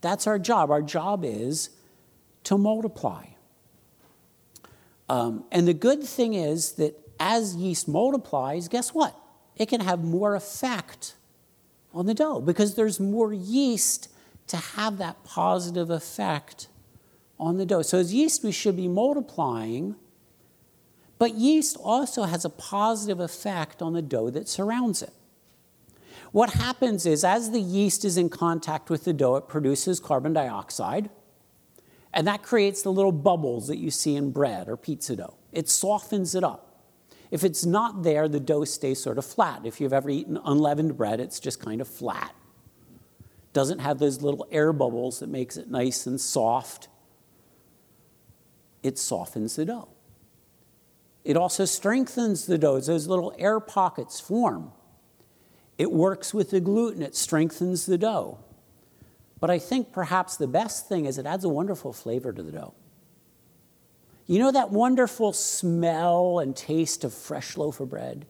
That's 0.00 0.26
our 0.26 0.38
job. 0.38 0.70
Our 0.70 0.82
job 0.82 1.24
is 1.24 1.70
to 2.44 2.56
multiply. 2.56 3.26
Um, 5.08 5.44
and 5.50 5.66
the 5.66 5.74
good 5.74 6.02
thing 6.02 6.34
is 6.34 6.72
that 6.72 6.98
as 7.18 7.56
yeast 7.56 7.88
multiplies, 7.88 8.68
guess 8.68 8.94
what? 8.94 9.16
it 9.60 9.68
can 9.68 9.82
have 9.82 10.02
more 10.02 10.34
effect 10.34 11.16
on 11.92 12.06
the 12.06 12.14
dough 12.14 12.40
because 12.40 12.76
there's 12.76 12.98
more 12.98 13.34
yeast 13.34 14.08
to 14.46 14.56
have 14.56 14.96
that 14.96 15.22
positive 15.22 15.90
effect 15.90 16.68
on 17.38 17.58
the 17.58 17.66
dough. 17.66 17.82
So, 17.82 17.98
as 17.98 18.14
yeast, 18.14 18.42
we 18.42 18.52
should 18.52 18.74
be 18.74 18.88
multiplying, 18.88 19.96
but 21.20 21.34
yeast 21.34 21.76
also 21.84 22.22
has 22.22 22.46
a 22.46 22.50
positive 22.50 23.20
effect 23.20 23.82
on 23.82 23.92
the 23.92 24.00
dough 24.00 24.30
that 24.30 24.48
surrounds 24.48 25.02
it. 25.02 25.12
What 26.32 26.54
happens 26.54 27.04
is, 27.04 27.24
as 27.24 27.50
the 27.50 27.60
yeast 27.60 28.06
is 28.06 28.16
in 28.16 28.30
contact 28.30 28.88
with 28.88 29.04
the 29.04 29.12
dough, 29.12 29.36
it 29.36 29.46
produces 29.46 30.00
carbon 30.00 30.32
dioxide, 30.32 31.10
and 32.14 32.26
that 32.26 32.42
creates 32.42 32.80
the 32.80 32.90
little 32.90 33.12
bubbles 33.12 33.68
that 33.68 33.76
you 33.76 33.90
see 33.90 34.16
in 34.16 34.30
bread 34.30 34.66
or 34.66 34.78
pizza 34.78 35.14
dough. 35.14 35.36
It 35.52 35.68
softens 35.68 36.34
it 36.34 36.42
up. 36.42 36.82
If 37.30 37.44
it's 37.44 37.66
not 37.66 38.02
there, 38.02 38.26
the 38.26 38.40
dough 38.40 38.64
stays 38.64 39.02
sort 39.02 39.18
of 39.18 39.26
flat. 39.26 39.66
If 39.66 39.78
you've 39.78 39.92
ever 39.92 40.08
eaten 40.08 40.38
unleavened 40.42 40.96
bread, 40.96 41.20
it's 41.20 41.38
just 41.38 41.60
kind 41.60 41.82
of 41.82 41.88
flat. 41.88 42.34
Doesn't 43.52 43.80
have 43.80 43.98
those 43.98 44.22
little 44.22 44.46
air 44.50 44.72
bubbles 44.72 45.18
that 45.18 45.28
makes 45.28 45.58
it 45.58 45.70
nice 45.70 46.06
and 46.06 46.18
soft. 46.18 46.88
It 48.82 48.98
softens 48.98 49.56
the 49.56 49.66
dough. 49.66 49.88
It 51.30 51.36
also 51.36 51.64
strengthens 51.64 52.46
the 52.46 52.58
dough. 52.58 52.80
Those 52.80 53.06
little 53.06 53.32
air 53.38 53.60
pockets 53.60 54.18
form. 54.18 54.72
It 55.78 55.92
works 55.92 56.34
with 56.34 56.50
the 56.50 56.58
gluten, 56.58 57.02
it 57.02 57.14
strengthens 57.14 57.86
the 57.86 57.96
dough. 57.96 58.38
But 59.38 59.48
I 59.48 59.60
think 59.60 59.92
perhaps 59.92 60.36
the 60.36 60.48
best 60.48 60.88
thing 60.88 61.04
is 61.04 61.18
it 61.18 61.26
adds 61.26 61.44
a 61.44 61.48
wonderful 61.48 61.92
flavor 61.92 62.32
to 62.32 62.42
the 62.42 62.50
dough. 62.50 62.74
You 64.26 64.40
know 64.40 64.50
that 64.50 64.72
wonderful 64.72 65.32
smell 65.32 66.40
and 66.40 66.56
taste 66.56 67.04
of 67.04 67.14
fresh 67.14 67.56
loaf 67.56 67.78
of 67.78 67.90
bread? 67.90 68.26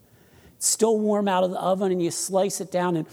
It's 0.56 0.66
still 0.66 0.98
warm 0.98 1.26
out 1.26 1.42
of 1.42 1.52
the 1.52 1.58
oven, 1.58 1.90
and 1.92 2.02
you 2.02 2.10
slice 2.10 2.60
it 2.60 2.70
down, 2.70 2.96
and 2.96 3.06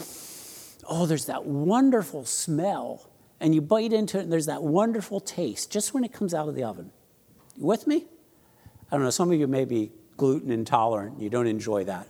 oh, 0.89 1.06
there's 1.06 1.28
that 1.28 1.45
wonderful 1.45 2.26
smell. 2.26 3.10
And 3.39 3.56
you 3.56 3.62
bite 3.62 3.93
into 3.93 4.19
it, 4.19 4.23
and 4.23 4.34
there's 4.34 4.47
that 4.47 4.63
wonderful 4.63 5.21
taste 5.21 5.71
just 5.71 5.93
when 5.93 6.04
it 6.04 6.12
comes 6.12 6.34
out 6.34 6.50
of 6.50 6.56
the 6.56 6.65
oven. 6.65 6.91
You 7.56 7.65
with 7.65 7.88
me? 7.88 8.08
I 8.91 8.95
don't 8.95 9.04
know, 9.04 9.10
some 9.10 9.32
of 9.32 9.39
you 9.39 9.47
may 9.47 9.65
be 9.65 9.91
gluten 10.15 10.52
intolerant, 10.52 11.19
you 11.19 11.30
don't 11.30 11.47
enjoy 11.47 11.84
that. 11.86 12.08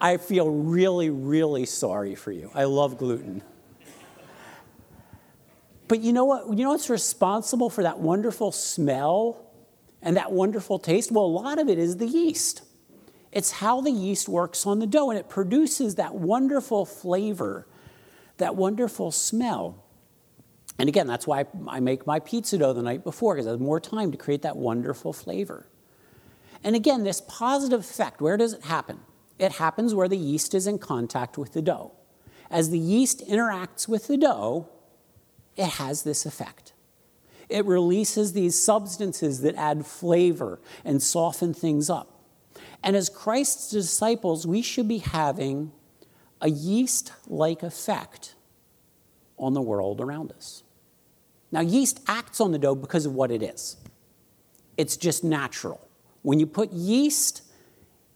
I 0.00 0.16
feel 0.16 0.48
really, 0.48 1.10
really 1.10 1.66
sorry 1.66 2.14
for 2.14 2.32
you. 2.32 2.50
I 2.54 2.64
love 2.64 2.96
gluten. 2.96 3.42
But 5.88 6.00
you 6.00 6.12
know 6.12 6.24
what? 6.24 6.46
You 6.48 6.64
know 6.64 6.70
what's 6.70 6.88
responsible 6.88 7.68
for 7.68 7.82
that 7.82 7.98
wonderful 7.98 8.52
smell 8.52 9.50
and 10.00 10.16
that 10.16 10.30
wonderful 10.32 10.78
taste? 10.78 11.10
Well, 11.10 11.24
a 11.24 11.26
lot 11.26 11.58
of 11.58 11.68
it 11.68 11.78
is 11.78 11.96
the 11.96 12.06
yeast. 12.06 12.62
It's 13.32 13.50
how 13.50 13.80
the 13.80 13.90
yeast 13.90 14.28
works 14.28 14.66
on 14.66 14.78
the 14.78 14.86
dough, 14.86 15.10
and 15.10 15.18
it 15.18 15.28
produces 15.28 15.96
that 15.96 16.14
wonderful 16.14 16.86
flavor, 16.86 17.66
that 18.38 18.56
wonderful 18.56 19.10
smell. 19.10 19.84
And 20.78 20.88
again, 20.88 21.06
that's 21.06 21.26
why 21.26 21.44
I 21.68 21.80
make 21.80 22.06
my 22.06 22.20
pizza 22.20 22.56
dough 22.56 22.72
the 22.72 22.82
night 22.82 23.04
before, 23.04 23.34
because 23.34 23.46
I 23.46 23.50
have 23.50 23.60
more 23.60 23.80
time 23.80 24.12
to 24.12 24.16
create 24.16 24.42
that 24.42 24.56
wonderful 24.56 25.12
flavor. 25.12 25.66
And 26.62 26.76
again, 26.76 27.04
this 27.04 27.22
positive 27.22 27.80
effect, 27.80 28.20
where 28.20 28.36
does 28.36 28.52
it 28.52 28.64
happen? 28.64 29.00
It 29.38 29.52
happens 29.52 29.94
where 29.94 30.08
the 30.08 30.16
yeast 30.16 30.54
is 30.54 30.66
in 30.66 30.78
contact 30.78 31.38
with 31.38 31.52
the 31.52 31.62
dough. 31.62 31.92
As 32.50 32.70
the 32.70 32.78
yeast 32.78 33.26
interacts 33.26 33.88
with 33.88 34.08
the 34.08 34.16
dough, 34.16 34.68
it 35.56 35.68
has 35.68 36.02
this 36.02 36.26
effect. 36.26 36.72
It 37.48 37.64
releases 37.64 38.32
these 38.32 38.62
substances 38.62 39.40
that 39.40 39.54
add 39.56 39.86
flavor 39.86 40.60
and 40.84 41.02
soften 41.02 41.54
things 41.54 41.88
up. 41.88 42.22
And 42.82 42.96
as 42.96 43.08
Christ's 43.08 43.70
disciples, 43.70 44.46
we 44.46 44.62
should 44.62 44.88
be 44.88 44.98
having 44.98 45.72
a 46.40 46.48
yeast 46.48 47.12
like 47.26 47.62
effect 47.62 48.34
on 49.38 49.54
the 49.54 49.60
world 49.60 50.00
around 50.00 50.32
us. 50.32 50.62
Now, 51.52 51.60
yeast 51.60 52.00
acts 52.06 52.40
on 52.40 52.52
the 52.52 52.58
dough 52.58 52.74
because 52.74 53.06
of 53.06 53.14
what 53.14 53.30
it 53.30 53.42
is, 53.42 53.76
it's 54.76 54.96
just 54.96 55.24
natural. 55.24 55.89
When 56.22 56.38
you 56.38 56.46
put 56.46 56.72
yeast 56.72 57.42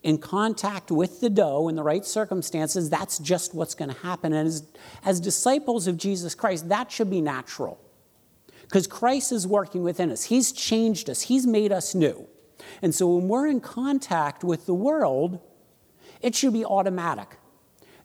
in 0.02 0.18
contact 0.18 0.90
with 0.90 1.20
the 1.20 1.30
dough 1.30 1.68
in 1.68 1.76
the 1.76 1.82
right 1.82 2.04
circumstances, 2.04 2.90
that's 2.90 3.18
just 3.18 3.54
what's 3.54 3.74
going 3.74 3.90
to 3.90 4.00
happen. 4.00 4.32
And 4.32 4.46
as, 4.46 4.66
as 5.04 5.20
disciples 5.20 5.86
of 5.86 5.96
Jesus 5.96 6.34
Christ, 6.34 6.68
that 6.68 6.92
should 6.92 7.10
be 7.10 7.20
natural 7.20 7.80
because 8.62 8.86
Christ 8.86 9.32
is 9.32 9.46
working 9.46 9.82
within 9.82 10.10
us. 10.10 10.24
He's 10.24 10.52
changed 10.52 11.08
us, 11.08 11.22
He's 11.22 11.46
made 11.46 11.72
us 11.72 11.94
new. 11.94 12.26
And 12.82 12.94
so 12.94 13.14
when 13.14 13.28
we're 13.28 13.46
in 13.46 13.60
contact 13.60 14.44
with 14.44 14.66
the 14.66 14.74
world, 14.74 15.40
it 16.20 16.34
should 16.34 16.52
be 16.52 16.64
automatic 16.64 17.38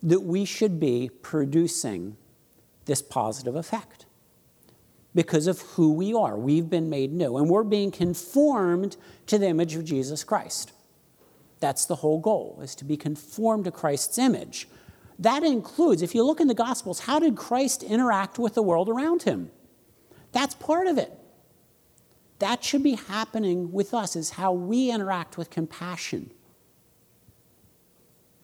that 0.04 0.22
we 0.22 0.46
should 0.46 0.80
be 0.80 1.10
producing 1.22 2.18
this 2.86 3.02
positive 3.02 3.56
effect 3.56 4.06
because 5.16 5.48
of 5.48 5.62
who 5.62 5.94
we 5.94 6.14
are. 6.14 6.38
We've 6.38 6.70
been 6.70 6.90
made 6.90 7.12
new, 7.12 7.38
and 7.38 7.50
we're 7.50 7.64
being 7.64 7.92
conformed 7.92 8.98
to 9.28 9.38
the 9.38 9.48
image 9.48 9.76
of 9.76 9.84
Jesus 9.84 10.24
Christ. 10.24 10.72
That's 11.60 11.86
the 11.86 11.96
whole 11.96 12.20
goal, 12.20 12.60
is 12.62 12.76
to 12.76 12.86
be 12.86 12.96
conformed 12.96 13.66
to 13.66 13.72
Christ's 13.72 14.18
image. 14.18 14.68
That 15.18 15.44
includes, 15.44 16.02
if 16.02 16.16
you 16.16 16.24
look 16.24 16.40
in 16.40 16.48
the 16.48 16.54
Gospels, 16.54 17.02
how 17.02 17.20
did 17.20 17.36
Christ 17.36 17.84
interact 17.84 18.40
with 18.40 18.54
the 18.54 18.64
world 18.64 18.88
around 18.88 19.24
him? 19.24 19.52
That's 20.32 20.56
part 20.56 20.88
of 20.88 20.98
it. 20.98 21.12
That 22.38 22.64
should 22.64 22.84
be 22.84 22.94
happening 22.96 23.74
with 23.74 23.94
us, 23.94 24.16
is 24.16 24.30
how 24.32 24.54
we 24.54 24.92
interact 24.92 25.38
with 25.38 25.50
compassion 25.50 26.32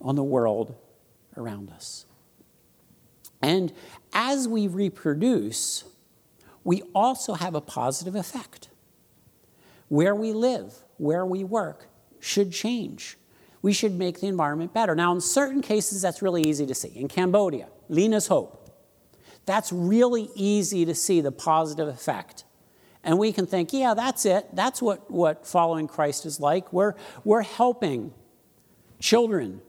on 0.02 0.16
the 0.16 0.24
world 0.24 0.76
around 1.38 1.72
us. 1.72 2.06
And 3.42 3.72
as 4.12 4.48
we 4.48 4.68
reproduce, 4.68 5.86
we 6.66 6.82
also 6.94 7.36
have 7.36 7.56
a 7.56 7.62
positive 7.62 8.16
effect. 8.16 8.68
Where 9.88 10.16
we 10.16 10.34
live, 10.34 10.74
where 10.98 11.26
we 11.26 11.46
work, 11.46 11.88
should 12.20 12.52
change. 12.52 13.18
We 13.62 13.72
should 13.72 13.94
make 13.94 14.20
the 14.20 14.28
environment 14.28 14.74
better. 14.74 14.96
Now, 14.96 15.14
in 15.14 15.22
certain 15.22 15.62
cases, 15.62 16.02
that's 16.02 16.22
really 16.22 16.42
easy 16.42 16.66
to 16.66 16.76
see. 16.76 16.90
In 16.90 17.08
Cambodia, 17.08 17.68
Lena's 17.88 18.28
Hope, 18.28 18.62
that's 19.46 19.72
really 19.72 20.30
easy 20.36 20.86
to 20.86 20.96
see 20.96 21.22
the 21.22 21.32
positive 21.32 21.88
effect. 21.88 22.44
And 23.04 23.20
we 23.20 23.32
can 23.32 23.46
think, 23.46 23.72
yeah, 23.72 23.94
that's 23.94 24.26
it. 24.26 24.48
That's 24.54 24.82
what, 24.82 25.12
what 25.12 25.46
following 25.46 25.88
Christ 25.88 26.26
is 26.26 26.40
like. 26.40 26.74
We're, 26.74 26.96
we're 27.24 27.44
helping 27.44 28.12
children. 29.00 29.62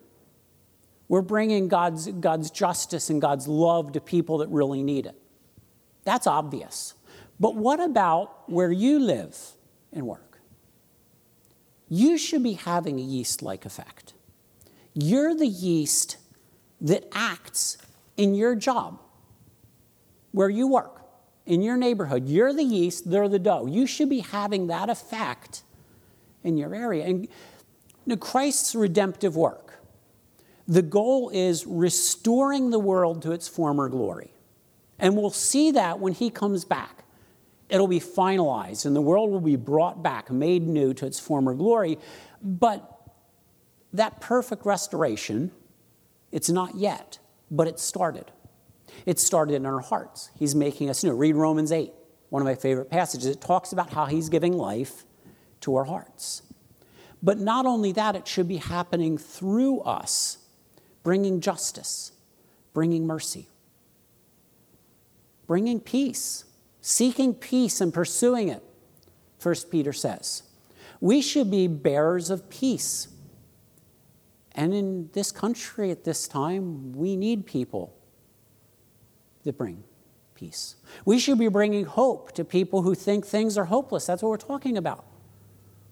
We're 1.09 1.21
bringing 1.21 1.69
God's, 1.69 2.07
God's 2.07 2.51
justice 2.51 3.11
and 3.11 3.21
God's 3.21 3.47
love 3.47 3.93
to 3.93 4.01
people 4.01 4.39
that 4.39 4.49
really 4.49 4.83
need 4.83 5.05
it. 5.05 5.21
That's 6.07 6.27
obvious. 6.27 6.95
But 7.38 7.57
what 7.57 7.81
about 7.81 8.49
where 8.49 8.71
you 8.71 8.99
live 8.99 9.37
and 9.92 10.07
work? 10.07 10.38
You 11.88 12.16
should 12.16 12.42
be 12.42 12.55
having 12.55 12.99
a 12.99 13.03
yeast 13.03 13.42
like 13.42 13.66
effect. 13.66 14.14
You're 14.95 15.35
the 15.35 15.47
yeast 15.47 16.16
that 16.81 17.05
acts 17.12 17.77
in 18.16 18.35
your 18.35 18.55
job 18.55 19.01
where 20.31 20.49
you 20.49 20.69
work, 20.69 21.03
in 21.45 21.61
your 21.61 21.77
neighborhood. 21.77 22.29
You're 22.29 22.53
the 22.53 22.64
yeast, 22.64 23.11
they're 23.11 23.29
the 23.29 23.38
dough. 23.38 23.66
You 23.66 23.87
should 23.87 24.09
be 24.09 24.21
having 24.21 24.69
that 24.69 24.88
effect 24.88 25.64
in 26.45 26.57
your 26.57 26.75
area. 26.75 27.05
And 27.05 28.21
Christ's 28.21 28.75
redemptive 28.75 29.35
work, 29.37 29.81
the 30.69 30.83
goal 30.83 31.31
is 31.31 31.66
restoring 31.66 32.71
the 32.71 32.79
world 32.79 33.23
to 33.23 33.33
its 33.33 33.49
former 33.49 33.88
glory. 33.88 34.31
And 34.99 35.17
we'll 35.17 35.31
see 35.31 35.73
that 35.73 35.99
when 35.99 36.13
he 36.13 36.31
comes 36.31 36.65
back. 36.65 37.05
It'll 37.69 37.89
be 37.89 38.01
finalized 38.01 38.87
and 38.87 38.95
the 38.95 39.01
world 39.01 39.31
will 39.31 39.41
be 39.41 39.57
brought 39.57 40.03
back, 40.03 40.31
made 40.31 40.67
new 40.67 40.95
to 40.95 41.07
its 41.07 41.19
former 41.19 41.53
glory. 41.53 41.99
But 42.41 42.93
that 43.93 44.21
perfect 44.21 44.65
restoration, 44.65 45.51
it's 46.31 46.49
not 46.49 46.77
yet, 46.77 47.19
but 47.51 47.67
it 47.67 47.81
started. 47.81 48.31
It 49.05 49.19
started 49.19 49.55
in 49.55 49.67
our 49.67 49.81
hearts. 49.81 50.31
He's 50.39 50.55
making 50.55 50.89
us 50.91 51.03
new. 51.03 51.13
Read 51.13 51.35
Romans 51.35 51.73
8, 51.73 51.93
one 52.29 52.41
of 52.41 52.47
my 52.47 52.55
favorite 52.55 52.91
passages. 52.91 53.27
It 53.27 53.41
talks 53.41 53.73
about 53.73 53.91
how 53.91 54.07
He's 54.07 54.29
giving 54.29 54.53
life 54.53 55.05
to 55.63 55.77
our 55.77 55.85
hearts. 55.85 56.43
But 57.23 57.39
not 57.39 57.67
only 57.67 57.93
that, 57.93 58.15
it 58.15 58.29
should 58.29 58.47
be 58.47 58.59
happening 58.59 59.19
through 59.19 59.81
us, 59.81 60.39
bringing 61.03 61.41
justice, 61.41 62.13
bringing 62.73 63.07
mercy, 63.07 63.49
bringing 65.47 65.81
peace, 65.81 66.45
seeking 66.81 67.35
peace 67.35 67.81
and 67.81 67.93
pursuing 67.93 68.49
it, 68.49 68.63
First 69.39 69.71
Peter 69.71 69.93
says. 69.93 70.43
We 71.01 71.21
should 71.21 71.51
be 71.51 71.67
bearers 71.67 72.31
of 72.31 72.49
peace. 72.49 73.09
And 74.53 74.73
in 74.73 75.11
this 75.13 75.31
country 75.31 75.91
at 75.91 76.05
this 76.05 76.27
time, 76.27 76.93
we 76.93 77.17
need 77.17 77.47
people 77.47 77.95
that 79.45 79.59
bring 79.59 79.85
peace. 80.35 80.77
We 81.05 81.19
should 81.19 81.39
be 81.39 81.49
bringing 81.49 81.85
hope 81.85 82.33
to 82.33 82.45
people 82.45 82.83
who 82.83 82.95
think 82.95 83.27
things 83.27 83.59
are 83.59 83.67
hopeless. 83.67 84.07
That's 84.07 84.23
what 84.23 84.31
we're 84.31 84.37
talking 84.37 84.77
about. 84.77 85.05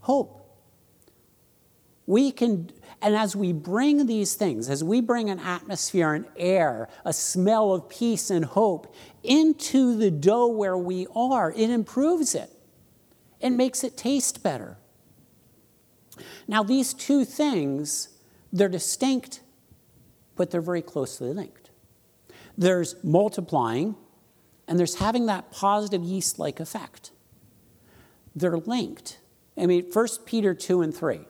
Hope. 0.01 0.44
We 2.07 2.33
can, 2.33 2.71
and 3.01 3.17
as 3.17 3.35
we 3.35 3.53
bring 3.53 4.07
these 4.07 4.35
things, 4.35 4.69
as 4.69 4.85
we 4.85 5.01
bring 5.01 5.31
an 5.31 5.39
atmosphere, 5.41 6.13
an 6.13 6.27
air, 6.37 6.89
a 7.05 7.13
smell 7.13 7.73
of 7.73 7.89
peace 7.89 8.31
and 8.31 8.45
hope 8.45 8.95
into 9.23 9.97
the 9.97 10.11
dough 10.11 10.49
where 10.49 10.77
we 10.77 11.07
are, 11.15 11.51
it 11.53 11.71
improves 11.71 12.35
it. 12.35 12.51
It 13.41 13.51
makes 13.51 13.85
it 13.85 13.97
taste 13.97 14.43
better. 14.43 14.77
Now, 16.47 16.63
these 16.63 16.93
two 16.93 17.25
things, 17.25 18.11
they're 18.53 18.69
distinct, 18.69 19.41
but 20.37 20.51
they're 20.51 20.61
very 20.61 20.83
closely 20.83 21.33
linked. 21.33 21.71
There's 22.57 23.03
multiplying, 23.03 23.97
and 24.69 24.79
there's 24.79 24.97
having 24.97 25.27
that 25.27 25.51
positive 25.51 26.03
yeast 26.03 26.39
like 26.39 26.61
effect. 26.61 27.13
They're 28.37 28.59
linked. 28.59 29.19
I 29.57 29.67
mean, 29.67 29.91
1 29.91 30.07
Peter 30.27 30.55
2 30.55 30.83
and 30.83 30.95
3 30.95 31.21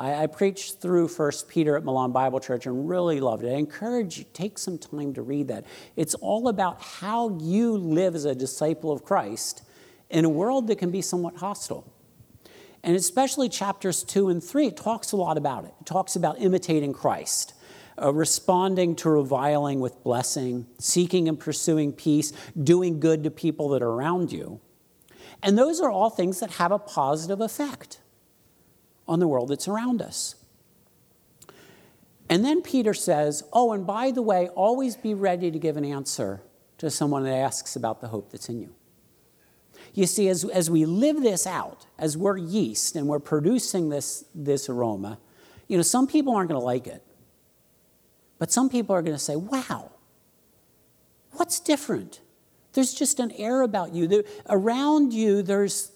I, 0.00 0.22
I 0.22 0.26
preached 0.26 0.80
through 0.80 1.08
First 1.08 1.46
Peter 1.46 1.76
at 1.76 1.84
Milan 1.84 2.10
Bible 2.10 2.40
Church 2.40 2.64
and 2.64 2.88
really 2.88 3.20
loved 3.20 3.44
it. 3.44 3.48
I 3.48 3.56
encourage 3.56 4.18
you, 4.18 4.24
take 4.32 4.58
some 4.58 4.78
time 4.78 5.12
to 5.12 5.22
read 5.22 5.48
that. 5.48 5.64
It's 5.94 6.14
all 6.14 6.48
about 6.48 6.80
how 6.80 7.38
you 7.38 7.76
live 7.76 8.14
as 8.14 8.24
a 8.24 8.34
disciple 8.34 8.90
of 8.90 9.04
Christ 9.04 9.62
in 10.08 10.24
a 10.24 10.28
world 10.28 10.68
that 10.68 10.78
can 10.78 10.90
be 10.90 11.02
somewhat 11.02 11.36
hostile. 11.36 11.92
And 12.82 12.96
especially 12.96 13.50
chapters 13.50 14.02
two 14.02 14.30
and 14.30 14.42
three, 14.42 14.68
it 14.68 14.76
talks 14.78 15.12
a 15.12 15.16
lot 15.16 15.36
about 15.36 15.64
it. 15.64 15.74
It 15.82 15.86
talks 15.86 16.16
about 16.16 16.40
imitating 16.40 16.94
Christ, 16.94 17.52
uh, 18.00 18.10
responding 18.10 18.96
to 18.96 19.10
reviling 19.10 19.80
with 19.80 20.02
blessing, 20.02 20.66
seeking 20.78 21.28
and 21.28 21.38
pursuing 21.38 21.92
peace, 21.92 22.32
doing 22.60 23.00
good 23.00 23.22
to 23.24 23.30
people 23.30 23.68
that 23.70 23.82
are 23.82 23.90
around 23.90 24.32
you. 24.32 24.60
And 25.42 25.58
those 25.58 25.78
are 25.78 25.90
all 25.90 26.08
things 26.08 26.40
that 26.40 26.52
have 26.52 26.72
a 26.72 26.78
positive 26.78 27.42
effect 27.42 28.00
on 29.10 29.18
the 29.18 29.26
world 29.26 29.48
that's 29.48 29.66
around 29.66 30.00
us. 30.00 30.36
And 32.28 32.44
then 32.44 32.62
Peter 32.62 32.94
says, 32.94 33.42
Oh, 33.52 33.72
and 33.72 33.84
by 33.84 34.12
the 34.12 34.22
way, 34.22 34.48
always 34.50 34.96
be 34.96 35.12
ready 35.14 35.50
to 35.50 35.58
give 35.58 35.76
an 35.76 35.84
answer 35.84 36.40
to 36.78 36.88
someone 36.88 37.24
that 37.24 37.34
asks 37.34 37.74
about 37.74 38.00
the 38.00 38.06
hope 38.08 38.30
that's 38.30 38.48
in 38.48 38.60
you. 38.60 38.72
You 39.92 40.06
see, 40.06 40.28
as, 40.28 40.44
as 40.44 40.70
we 40.70 40.86
live 40.86 41.22
this 41.22 41.44
out, 41.44 41.86
as 41.98 42.16
we're 42.16 42.36
yeast 42.36 42.94
and 42.94 43.08
we're 43.08 43.18
producing 43.18 43.88
this, 43.88 44.24
this 44.32 44.68
aroma, 44.68 45.18
you 45.66 45.76
know, 45.76 45.82
some 45.82 46.06
people 46.06 46.36
aren't 46.36 46.48
going 46.48 46.60
to 46.60 46.64
like 46.64 46.86
it. 46.86 47.02
But 48.38 48.52
some 48.52 48.70
people 48.70 48.94
are 48.94 49.02
going 49.02 49.16
to 49.16 49.22
say, 49.22 49.34
wow, 49.34 49.90
what's 51.32 51.58
different? 51.58 52.20
There's 52.74 52.94
just 52.94 53.18
an 53.18 53.32
air 53.32 53.62
about 53.62 53.92
you. 53.92 54.06
There, 54.06 54.22
around 54.48 55.12
you, 55.12 55.42
there's, 55.42 55.90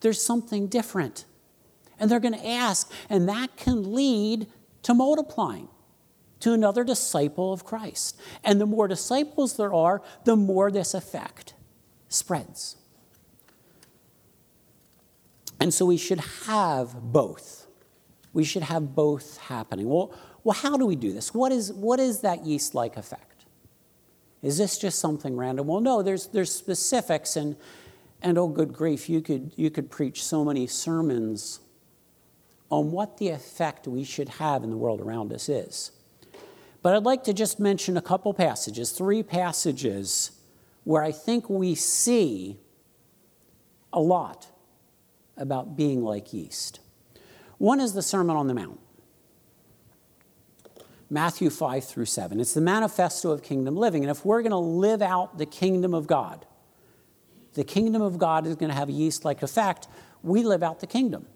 there's 0.00 0.22
something 0.22 0.66
different 0.66 1.24
and 1.98 2.10
they're 2.10 2.20
going 2.20 2.34
to 2.34 2.46
ask, 2.46 2.90
and 3.08 3.28
that 3.28 3.56
can 3.56 3.92
lead 3.92 4.46
to 4.82 4.94
multiplying 4.94 5.68
to 6.40 6.52
another 6.52 6.84
disciple 6.84 7.52
of 7.52 7.64
Christ. 7.64 8.18
And 8.44 8.60
the 8.60 8.66
more 8.66 8.88
disciples 8.88 9.56
there 9.56 9.74
are, 9.74 10.02
the 10.24 10.36
more 10.36 10.70
this 10.70 10.94
effect 10.94 11.54
spreads. 12.08 12.76
And 15.60 15.74
so 15.74 15.86
we 15.86 15.96
should 15.96 16.20
have 16.46 16.94
both. 16.94 17.66
We 18.32 18.44
should 18.44 18.62
have 18.62 18.94
both 18.94 19.38
happening. 19.38 19.88
Well, 19.88 20.14
well 20.44 20.54
how 20.54 20.76
do 20.76 20.86
we 20.86 20.94
do 20.94 21.12
this? 21.12 21.34
What 21.34 21.50
is, 21.50 21.72
what 21.72 21.98
is 21.98 22.20
that 22.20 22.46
yeast 22.46 22.74
like 22.74 22.96
effect? 22.96 23.44
Is 24.40 24.56
this 24.56 24.78
just 24.78 25.00
something 25.00 25.36
random? 25.36 25.66
Well, 25.66 25.80
no, 25.80 26.02
there's, 26.02 26.28
there's 26.28 26.54
specifics, 26.54 27.34
and, 27.34 27.56
and 28.22 28.38
oh, 28.38 28.46
good 28.46 28.72
grief, 28.72 29.08
you 29.08 29.20
could, 29.20 29.52
you 29.56 29.68
could 29.68 29.90
preach 29.90 30.22
so 30.22 30.44
many 30.44 30.68
sermons 30.68 31.58
on 32.70 32.90
what 32.90 33.18
the 33.18 33.28
effect 33.28 33.86
we 33.86 34.04
should 34.04 34.28
have 34.28 34.62
in 34.62 34.70
the 34.70 34.76
world 34.76 35.00
around 35.00 35.32
us 35.32 35.48
is. 35.48 35.92
But 36.82 36.94
I'd 36.94 37.04
like 37.04 37.24
to 37.24 37.32
just 37.32 37.58
mention 37.58 37.96
a 37.96 38.02
couple 38.02 38.32
passages, 38.34 38.92
three 38.92 39.22
passages 39.22 40.32
where 40.84 41.02
I 41.02 41.12
think 41.12 41.50
we 41.50 41.74
see 41.74 42.58
a 43.92 44.00
lot 44.00 44.46
about 45.36 45.76
being 45.76 46.02
like 46.02 46.32
yeast. 46.32 46.80
One 47.58 47.80
is 47.80 47.94
the 47.94 48.02
Sermon 48.02 48.36
on 48.36 48.46
the 48.46 48.54
Mount. 48.54 48.80
Matthew 51.10 51.48
5 51.48 51.84
through 51.84 52.04
7. 52.04 52.38
It's 52.38 52.52
the 52.52 52.60
manifesto 52.60 53.30
of 53.30 53.42
kingdom 53.42 53.76
living. 53.76 54.04
And 54.04 54.10
if 54.10 54.24
we're 54.24 54.42
going 54.42 54.52
to 54.52 54.58
live 54.58 55.00
out 55.00 55.38
the 55.38 55.46
kingdom 55.46 55.94
of 55.94 56.06
God, 56.06 56.44
the 57.54 57.64
kingdom 57.64 58.02
of 58.02 58.18
God 58.18 58.46
is 58.46 58.56
going 58.56 58.68
to 58.68 58.74
have 58.76 58.88
a 58.88 58.92
yeast 58.92 59.24
like 59.24 59.42
effect. 59.42 59.88
We 60.22 60.42
live 60.42 60.62
out 60.62 60.80
the 60.80 60.86
kingdom. 60.86 61.26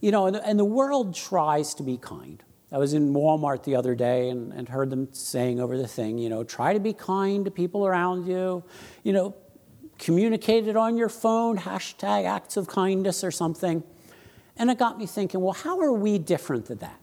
You 0.00 0.10
know, 0.12 0.26
and, 0.26 0.36
and 0.36 0.58
the 0.58 0.64
world 0.64 1.14
tries 1.14 1.74
to 1.74 1.82
be 1.82 1.96
kind. 1.96 2.42
I 2.70 2.78
was 2.78 2.92
in 2.92 3.14
Walmart 3.14 3.64
the 3.64 3.76
other 3.76 3.94
day 3.94 4.28
and, 4.28 4.52
and 4.52 4.68
heard 4.68 4.90
them 4.90 5.08
saying 5.12 5.58
over 5.58 5.76
the 5.76 5.88
thing, 5.88 6.18
you 6.18 6.28
know, 6.28 6.44
try 6.44 6.74
to 6.74 6.80
be 6.80 6.92
kind 6.92 7.44
to 7.46 7.50
people 7.50 7.86
around 7.86 8.26
you. 8.26 8.62
You 9.02 9.12
know, 9.12 9.34
communicate 9.98 10.68
it 10.68 10.76
on 10.76 10.96
your 10.96 11.08
phone, 11.08 11.58
hashtag 11.58 12.26
acts 12.26 12.56
of 12.56 12.68
kindness 12.68 13.24
or 13.24 13.30
something. 13.30 13.82
And 14.56 14.70
it 14.70 14.78
got 14.78 14.98
me 14.98 15.06
thinking, 15.06 15.40
well, 15.40 15.54
how 15.54 15.80
are 15.80 15.92
we 15.92 16.18
different 16.18 16.66
than 16.66 16.78
that? 16.78 17.00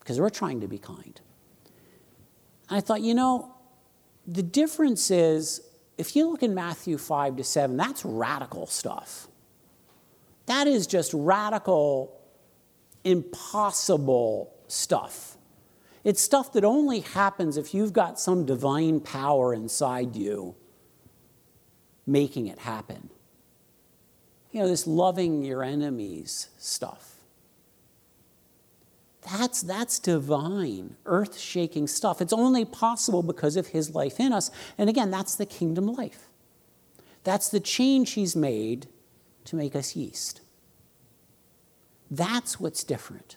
Because 0.00 0.20
we're 0.20 0.30
trying 0.30 0.60
to 0.60 0.68
be 0.68 0.78
kind. 0.78 1.20
I 2.70 2.80
thought, 2.80 3.02
you 3.02 3.14
know, 3.14 3.54
the 4.26 4.42
difference 4.42 5.10
is 5.10 5.60
if 5.96 6.14
you 6.14 6.30
look 6.30 6.42
in 6.42 6.54
Matthew 6.54 6.98
5 6.98 7.36
to 7.36 7.44
7, 7.44 7.76
that's 7.76 8.04
radical 8.04 8.66
stuff. 8.66 9.27
That 10.48 10.66
is 10.66 10.86
just 10.86 11.12
radical, 11.12 12.18
impossible 13.04 14.54
stuff. 14.66 15.36
It's 16.04 16.22
stuff 16.22 16.54
that 16.54 16.64
only 16.64 17.00
happens 17.00 17.58
if 17.58 17.74
you've 17.74 17.92
got 17.92 18.18
some 18.18 18.46
divine 18.46 19.00
power 19.00 19.52
inside 19.52 20.16
you 20.16 20.54
making 22.06 22.46
it 22.46 22.60
happen. 22.60 23.10
You 24.50 24.62
know, 24.62 24.68
this 24.68 24.86
loving 24.86 25.42
your 25.42 25.62
enemies 25.62 26.48
stuff. 26.56 27.16
That's, 29.30 29.60
that's 29.60 29.98
divine, 29.98 30.96
earth 31.04 31.38
shaking 31.38 31.86
stuff. 31.86 32.22
It's 32.22 32.32
only 32.32 32.64
possible 32.64 33.22
because 33.22 33.56
of 33.56 33.66
his 33.66 33.94
life 33.94 34.18
in 34.18 34.32
us. 34.32 34.50
And 34.78 34.88
again, 34.88 35.10
that's 35.10 35.34
the 35.34 35.44
kingdom 35.44 35.92
life. 35.92 36.28
That's 37.24 37.50
the 37.50 37.60
change 37.60 38.12
he's 38.12 38.34
made 38.34 38.86
to 39.48 39.56
make 39.56 39.74
us 39.74 39.96
yeast. 39.96 40.40
That's 42.10 42.58
what's 42.58 42.84
different. 42.84 43.36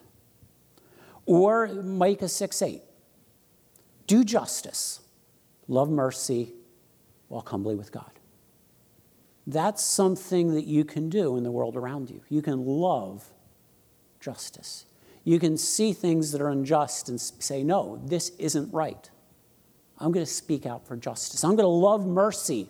Or 1.26 1.68
Micah 1.68 2.30
6 2.30 2.62
8. 2.62 2.82
Do 4.08 4.24
justice, 4.24 5.00
love 5.68 5.90
mercy, 5.90 6.54
walk 7.30 7.50
humbly 7.50 7.76
with 7.76 7.92
God. 7.92 8.12
That's 9.48 9.82
something 9.82 10.54
that 10.54 10.66
you 10.66 10.86
can 10.86 11.10
do 11.10 11.38
in 11.38 11.44
the 11.44 11.52
world 11.52 11.76
around 11.76 12.10
you. 12.10 12.22
You 12.30 12.42
can 12.42 12.66
love 12.66 13.30
justice. 14.20 14.86
You 15.24 15.40
can 15.40 15.58
see 15.58 15.94
things 15.94 16.32
that 16.32 16.42
are 16.42 16.50
unjust 16.50 17.10
and 17.10 17.20
say, 17.20 17.64
no, 17.64 18.02
this 18.04 18.30
isn't 18.38 18.74
right. 18.74 19.10
I'm 19.98 20.12
going 20.12 20.26
to 20.26 20.32
speak 20.32 20.66
out 20.66 20.88
for 20.88 20.98
justice. 20.98 21.44
I'm 21.44 21.56
going 21.56 21.64
to 21.64 21.68
love 21.68 22.06
mercy 22.06 22.68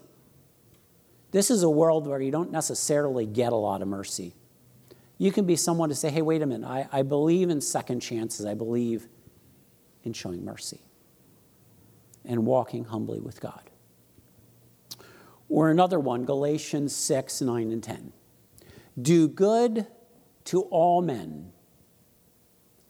this 1.32 1.50
is 1.50 1.64
a 1.64 1.70
world 1.70 2.08
where 2.08 2.22
you 2.22 2.32
don't 2.32 2.52
necessarily 2.52 3.26
get 3.26 3.54
a 3.54 3.58
lot 3.58 3.82
of 3.82 3.88
mercy. 3.88 4.36
You 5.18 5.32
can 5.32 5.46
be 5.46 5.56
someone 5.56 5.90
to 5.90 5.96
say, 5.96 6.10
hey, 6.10 6.22
wait 6.22 6.42
a 6.42 6.46
minute, 6.46 6.68
I, 6.68 6.88
I 6.92 7.02
believe 7.04 7.50
in 7.50 7.62
second 7.62 8.02
chances. 8.02 8.46
I 8.46 8.54
believe 8.54 9.08
in 10.04 10.14
showing 10.14 10.44
mercy 10.44 10.82
and 12.26 12.46
walking 12.46 12.86
humbly 12.86 13.20
with 13.20 13.40
God. 13.40 13.70
Or 15.48 15.70
another 15.70 16.00
one, 16.00 16.26
Galatians 16.26 16.96
6, 16.96 17.42
9, 17.42 17.72
and 17.72 17.84
10. 17.84 18.14
Do 19.02 19.28
good 19.28 19.88
to 20.46 20.62
all 20.64 21.02
men, 21.02 21.52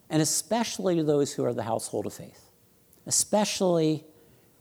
and 0.09 0.21
especially 0.21 0.95
to 0.95 1.03
those 1.03 1.33
who 1.33 1.43
are 1.43 1.53
the 1.53 1.63
household 1.63 2.05
of 2.05 2.13
faith, 2.13 2.51
especially 3.05 4.05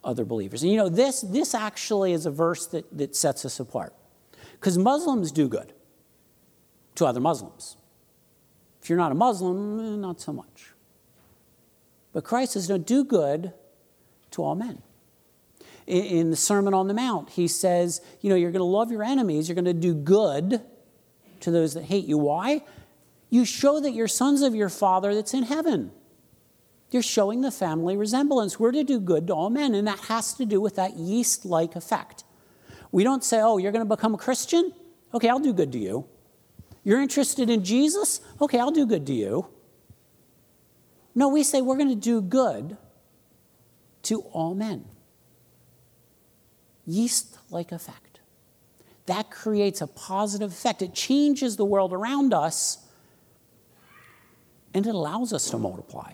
other 0.03 0.25
believers. 0.25 0.63
And 0.63 0.71
you 0.71 0.79
know, 0.79 0.89
this, 0.89 1.21
this 1.21 1.55
actually 1.55 2.13
is 2.13 2.27
a 2.27 2.31
verse 2.31 2.67
that, 2.69 2.97
that 2.97 3.15
sets 3.15 3.45
us 3.45 3.61
apart. 3.61 3.95
Because 4.53 4.79
Muslims 4.79 5.33
do 5.33 5.49
good 5.49 5.73
to 6.97 7.07
other 7.07 7.21
Muslims. 7.21 7.77
If 8.83 8.89
you're 8.89 8.99
not 8.99 9.13
a 9.13 9.15
Muslim, 9.15 9.81
eh, 9.81 9.97
not 9.97 10.21
so 10.21 10.33
much. 10.33 10.73
But 12.13 12.25
Christ 12.25 12.53
says, 12.53 12.69
no, 12.69 12.79
do 12.79 13.05
good 13.05 13.53
to 14.33 14.43
all 14.43 14.55
men. 14.55 14.83
In, 15.87 16.05
in 16.05 16.31
the 16.31 16.37
Sermon 16.37 16.75
on 16.75 16.89
the 16.89 16.95
Mount, 16.95 17.31
he 17.31 17.47
says, 17.47 18.01
you 18.21 18.31
know, 18.31 18.37
you're 18.37 18.51
going 18.51 18.61
to 18.61 18.65
love 18.65 18.91
your 18.91 19.03
enemies, 19.03 19.49
you're 19.49 19.55
going 19.55 19.65
to 19.65 19.73
do 19.73 19.95
good 19.95 20.61
to 21.41 21.51
those 21.51 21.75
that 21.75 21.85
hate 21.85 22.07
you. 22.07 22.19
Why? 22.19 22.63
You 23.29 23.45
show 23.45 23.81
that 23.81 23.93
you're 23.93 24.09
sons 24.09 24.43
of 24.43 24.55
your 24.55 24.69
Father 24.69 25.15
that's 25.15 25.35
in 25.35 25.45
heaven. 25.45 25.93
You're 26.91 27.03
showing 27.03 27.41
the 27.41 27.51
family 27.51 27.97
resemblance. 27.97 28.59
We're 28.59 28.73
to 28.73 28.85
do 28.85 28.99
good 28.99 29.29
to 29.29 29.33
all 29.33 29.51
men, 29.51 29.75
and 29.75 29.87
that 29.87 30.01
has 30.01 30.35
to 30.35 30.45
do 30.45 30.61
with 30.61 30.77
that 30.77 30.97
yeast 30.97 31.45
like 31.45 31.77
effect. 31.77 32.25
We 32.93 33.05
don't 33.05 33.23
say, 33.23 33.41
oh, 33.41 33.59
you're 33.59 33.73
going 33.73 33.87
to 33.87 33.97
become 33.97 34.15
a 34.15 34.19
Christian? 34.19 34.73
Okay, 35.15 35.29
I'll 35.29 35.39
do 35.39 35.53
good 35.53 35.73
to 35.73 35.79
you. 35.79 36.07
You're 36.83 37.01
interested 37.01 37.51
in 37.51 37.63
Jesus? 37.63 38.21
Okay, 38.41 38.59
I'll 38.59 38.71
do 38.71 38.87
good 38.87 39.07
to 39.07 39.13
you. 39.13 39.47
No, 41.15 41.29
we 41.29 41.43
say 41.43 41.61
we're 41.61 41.77
going 41.77 41.89
to 41.89 41.95
do 41.95 42.21
good 42.21 42.77
to 44.05 44.21
all 44.33 44.55
men. 44.55 44.85
Yeast 46.87 47.39
like 47.51 47.73
effect. 47.73 48.21
That 49.07 49.31
creates 49.31 49.81
a 49.81 49.87
positive 49.87 50.53
effect. 50.53 50.83
It 50.83 50.95
changes 50.95 51.57
the 51.57 51.65
world 51.65 51.93
around 51.93 52.33
us 52.33 52.79
and 54.73 54.87
it 54.87 54.95
allows 54.95 55.33
us 55.33 55.51
to 55.51 55.59
multiply. 55.59 56.13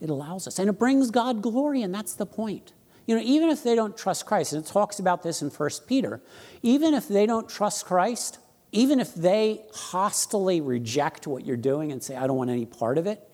It 0.00 0.10
allows 0.10 0.46
us. 0.46 0.58
And 0.58 0.68
it 0.68 0.78
brings 0.78 1.10
God 1.10 1.42
glory, 1.42 1.82
and 1.82 1.94
that's 1.94 2.14
the 2.14 2.26
point. 2.26 2.72
You 3.06 3.16
know, 3.16 3.22
even 3.24 3.50
if 3.50 3.62
they 3.62 3.74
don't 3.74 3.96
trust 3.96 4.26
Christ, 4.26 4.52
and 4.52 4.64
it 4.64 4.68
talks 4.68 4.98
about 4.98 5.22
this 5.22 5.40
in 5.40 5.48
1 5.48 5.70
Peter, 5.86 6.20
even 6.62 6.92
if 6.92 7.08
they 7.08 7.24
don't 7.24 7.48
trust 7.48 7.86
Christ, 7.86 8.38
even 8.72 9.00
if 9.00 9.14
they 9.14 9.62
hostilely 9.72 10.60
reject 10.60 11.26
what 11.26 11.46
you're 11.46 11.56
doing 11.56 11.92
and 11.92 12.02
say, 12.02 12.16
I 12.16 12.26
don't 12.26 12.36
want 12.36 12.50
any 12.50 12.66
part 12.66 12.98
of 12.98 13.06
it, 13.06 13.26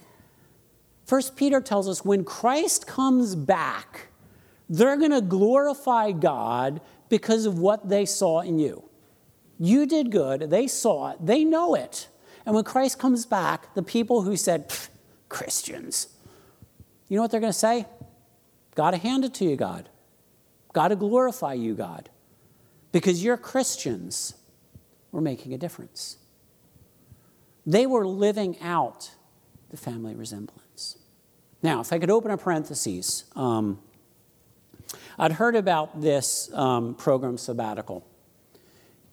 First 1.05 1.37
Peter 1.37 1.61
tells 1.61 1.89
us 1.89 2.05
when 2.05 2.25
Christ 2.25 2.87
comes 2.87 3.35
back, 3.35 4.09
they're 4.69 4.97
going 4.97 5.11
to 5.11 5.21
glorify 5.21 6.13
God 6.13 6.81
because 7.09 7.45
of 7.45 7.59
what 7.59 7.89
they 7.89 8.07
saw 8.07 8.41
in 8.41 8.59
you. 8.59 8.89
You 9.59 9.87
did 9.87 10.11
good, 10.11 10.51
they 10.51 10.67
saw 10.67 11.13
it, 11.13 11.19
they 11.25 11.45
know 11.45 11.75
it. 11.75 12.09
And 12.47 12.55
when 12.55 12.65
Christ 12.65 12.99
comes 12.99 13.27
back, 13.27 13.75
the 13.75 13.83
people 13.83 14.23
who 14.23 14.37
said, 14.37 14.73
Christians, 15.29 16.09
you 17.13 17.17
know 17.17 17.23
what 17.25 17.31
they're 17.31 17.41
going 17.41 17.53
to 17.53 17.59
say? 17.59 17.85
Got 18.75 18.93
to 18.93 18.97
hand 18.97 19.27
it 19.27 19.35
to 19.35 19.45
you, 19.45 19.55
God. 19.55 19.91
Got 20.73 20.89
to 20.89 20.97
glorify 20.97 21.53
you, 21.53 21.75
God. 21.75 22.09
Because 22.91 23.23
you're 23.23 23.37
Christians 23.37 24.33
were 25.11 25.21
making 25.21 25.53
a 25.53 25.59
difference. 25.59 26.17
They 27.67 27.85
were 27.85 28.07
living 28.07 28.59
out 28.63 29.11
the 29.69 29.77
family 29.77 30.15
resemblance. 30.15 30.97
Now, 31.63 31.83
if 31.83 31.93
I 31.93 31.99
could 31.99 32.09
open 32.09 32.31
a 32.31 32.39
parenthesis, 32.39 33.25
um, 33.37 33.79
I'd 35.19 35.33
heard 35.33 35.55
about 35.55 36.01
this 36.01 36.51
um, 36.55 36.95
program 36.95 37.37
sabbatical. 37.37 38.07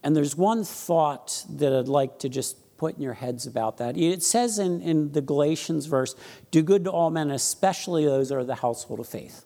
And 0.03 0.15
there's 0.15 0.37
one 0.37 0.63
thought 0.63 1.43
that 1.49 1.73
I'd 1.73 1.89
like 1.89 2.19
to 2.19 2.29
just 2.29 2.55
put 2.79 2.95
in 2.95 3.01
your 3.01 3.13
heads 3.13 3.45
about 3.45 3.77
that. 3.77 3.97
It 3.97 4.23
says 4.23 4.57
in, 4.57 4.81
in 4.81 5.11
the 5.11 5.21
Galatians 5.21 5.85
verse, 5.85 6.15
do 6.49 6.63
good 6.63 6.85
to 6.85 6.91
all 6.91 7.11
men, 7.11 7.29
especially 7.29 8.05
those 8.05 8.29
that 8.29 8.35
are 8.35 8.43
the 8.43 8.55
household 8.55 8.99
of 8.99 9.07
faith. 9.07 9.45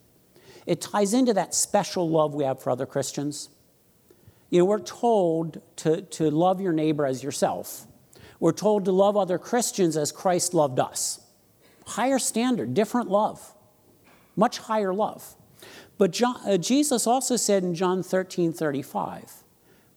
It 0.65 0.79
ties 0.79 1.13
into 1.13 1.33
that 1.33 1.53
special 1.53 2.09
love 2.09 2.33
we 2.33 2.43
have 2.43 2.61
for 2.61 2.69
other 2.69 2.85
Christians. 2.85 3.49
You 4.49 4.59
know, 4.59 4.65
we're 4.65 4.79
told 4.79 5.61
to, 5.77 6.01
to 6.01 6.29
love 6.29 6.61
your 6.61 6.73
neighbor 6.73 7.05
as 7.05 7.23
yourself. 7.23 7.87
We're 8.39 8.51
told 8.51 8.85
to 8.85 8.91
love 8.91 9.17
other 9.17 9.37
Christians 9.37 9.97
as 9.97 10.11
Christ 10.11 10.53
loved 10.53 10.79
us. 10.79 11.19
Higher 11.85 12.19
standard, 12.19 12.73
different 12.73 13.09
love, 13.09 13.53
much 14.35 14.59
higher 14.59 14.93
love. 14.93 15.35
But 15.97 16.11
John, 16.11 16.37
uh, 16.45 16.57
Jesus 16.57 17.07
also 17.07 17.35
said 17.35 17.63
in 17.63 17.75
John 17.75 18.03
13 18.03 18.53
35, 18.53 19.43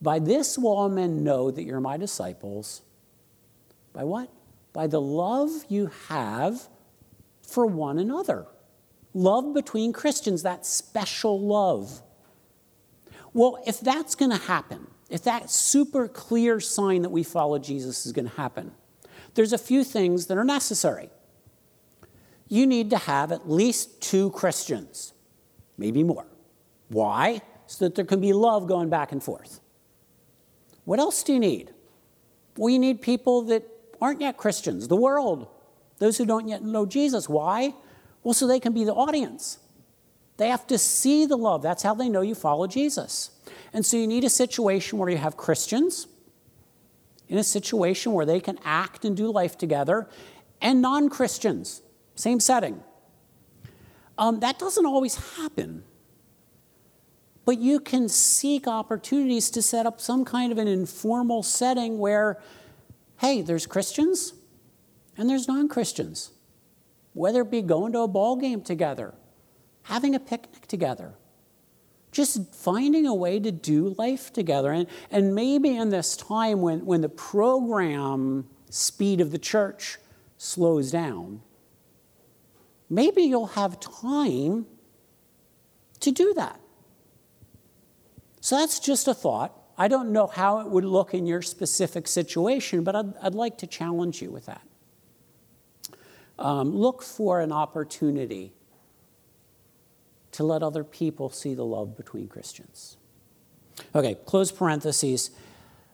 By 0.01 0.19
this 0.19 0.59
will 0.59 0.77
all 0.77 0.89
men 0.89 1.23
know 1.25 1.51
that 1.51 1.63
you're 1.63 1.81
my 1.81 1.97
disciples. 1.97 2.83
By 3.97 4.05
what? 4.05 4.29
By 4.75 4.87
the 4.87 5.01
love 5.01 5.51
you 5.71 5.91
have 6.09 6.69
for 7.43 7.65
one 7.65 7.99
another. 7.99 8.47
Love 9.15 9.55
between 9.55 9.95
Christians, 9.95 10.43
that 10.43 10.67
special 10.67 11.41
love. 11.41 12.03
Well, 13.33 13.63
if 13.67 13.81
that's 13.81 14.15
going 14.15 14.33
to 14.33 14.37
happen, 14.37 14.87
if 15.09 15.23
that 15.23 15.51
super 15.51 16.09
clear 16.09 16.61
sign 16.61 17.03
that 17.03 17.09
we 17.09 17.23
follow 17.23 17.59
Jesus 17.59 18.05
is 18.05 18.13
going 18.13 18.29
to 18.29 18.37
happen, 18.37 18.73
there's 19.35 19.55
a 19.55 19.59
few 19.59 19.83
things 19.83 20.27
that 20.27 20.37
are 20.37 20.45
necessary. 20.45 21.09
You 22.47 22.67
need 22.67 22.91
to 22.91 22.99
have 22.99 23.33
at 23.33 23.49
least 23.49 24.03
two 24.03 24.31
Christians, 24.33 25.15
maybe 25.79 26.03
more. 26.03 26.27
Why? 26.89 27.41
So 27.67 27.87
that 27.87 27.95
there 27.95 28.05
can 28.05 28.21
be 28.21 28.35
love 28.35 28.69
going 28.69 28.91
back 28.91 29.11
and 29.11 29.23
forth. 29.23 29.61
What 30.85 30.99
else 30.99 31.23
do 31.23 31.33
you 31.33 31.41
need? 31.41 31.73
Well, 32.59 32.69
you 32.69 32.79
need 32.79 33.01
people 33.01 33.43
that 33.43 33.65
aren't 34.01 34.21
yet 34.21 34.37
Christians, 34.37 34.89
the 34.89 34.97
world, 34.97 35.49
those 35.99 36.19
who 36.19 36.27
don't 36.27 36.49
yet 36.49 36.63
know 36.63 36.87
Jesus. 36.87 37.29
Why? 37.29 37.75
Well, 38.23 38.35
so 38.35 38.47
they 38.47 38.61
can 38.61 38.73
be 38.73 38.85
the 38.85 38.95
audience. 38.95 39.59
They 40.37 40.49
have 40.49 40.67
to 40.67 40.79
see 40.79 41.27
the 41.27 41.37
love. 41.37 41.63
That's 41.63 41.83
how 41.83 41.95
they 41.95 42.09
know 42.09 42.21
you 42.21 42.35
follow 42.35 42.67
Jesus. 42.67 43.31
And 43.73 43.87
so 43.87 43.97
you 43.97 44.07
need 44.07 44.25
a 44.25 44.31
situation 44.31 44.99
where 44.99 45.09
you 45.09 45.17
have 45.17 45.37
Christians 45.37 46.09
in 47.29 47.39
a 47.39 47.45
situation 47.45 48.13
where 48.13 48.27
they 48.27 48.41
can 48.41 48.59
act 48.65 49.05
and 49.05 49.17
do 49.17 49.31
life 49.31 49.59
together, 49.59 50.09
and 50.61 50.81
non 50.81 51.09
Christians, 51.09 51.83
same 52.15 52.41
setting. 52.41 52.83
Um, 54.19 54.41
that 54.41 54.59
doesn't 54.59 54.87
always 54.87 55.37
happen. 55.37 55.83
But 57.45 57.59
you 57.59 57.79
can 57.79 58.09
seek 58.09 58.67
opportunities 58.67 59.51
to 59.51 59.63
set 59.63 59.87
up 59.87 60.01
some 60.01 60.25
kind 60.25 60.51
of 60.51 60.59
an 60.59 60.67
informal 60.67 61.43
setting 61.43 61.99
where, 61.99 62.41
hey, 63.19 63.43
there's 63.43 63.67
Christians 63.67 64.35
and 65.17 65.29
there's 65.29 65.49
non 65.49 65.69
Christians. 65.69 66.33
Whether 67.13 67.43
it 67.43 67.51
be 67.51 67.63
going 67.63 67.93
to 67.93 68.01
a 68.01 68.09
ball 68.09 68.37
game 68.37 68.61
together, 68.61 69.15
having 69.85 70.15
a 70.15 70.21
picnic 70.21 70.67
together, 70.67 71.15
just 72.13 72.55
finding 72.55 73.07
a 73.07 73.15
way 73.15 73.39
to 73.41 73.53
do 73.53 73.95
life 73.99 74.33
together. 74.33 74.73
And, 74.73 74.87
and 75.11 75.35
maybe 75.35 75.77
in 75.77 75.91
this 75.91 76.17
time 76.17 76.61
when, 76.61 76.85
when 76.85 77.01
the 77.01 77.09
program 77.09 78.49
speed 78.71 79.21
of 79.21 79.31
the 79.31 79.39
church 79.39 79.99
slows 80.39 80.91
down, 80.91 81.43
maybe 82.91 83.23
you'll 83.23 83.47
have 83.49 83.81
time 83.81 84.67
to 86.01 86.11
do 86.11 86.35
that. 86.35 86.61
So 88.41 88.57
that's 88.57 88.79
just 88.79 89.09
a 89.09 89.15
thought. 89.15 89.53
I 89.79 89.89
don't 89.89 90.11
know 90.11 90.27
how 90.27 90.61
it 90.61 90.69
would 90.69 90.85
look 90.85 91.13
in 91.13 91.27
your 91.27 91.43
specific 91.43 92.09
situation, 92.09 92.83
but 92.83 92.97
I'd, 92.97 93.17
I'd 93.23 93.35
like 93.35 93.59
to 93.59 93.67
challenge 93.67 94.23
you 94.23 94.31
with 94.31 94.47
that. 94.47 94.63
Um, 96.39 96.75
look 96.75 97.03
for 97.03 97.41
an 97.41 97.53
opportunity 97.53 98.53
to 100.33 100.45
let 100.45 100.63
other 100.63 100.85
people 100.85 101.31
see 101.31 101.55
the 101.55 101.65
love 101.65 101.97
between 101.97 102.29
Christians. 102.29 102.97
Okay, 103.95 104.17
close 104.27 104.53
parentheses. 104.53 105.31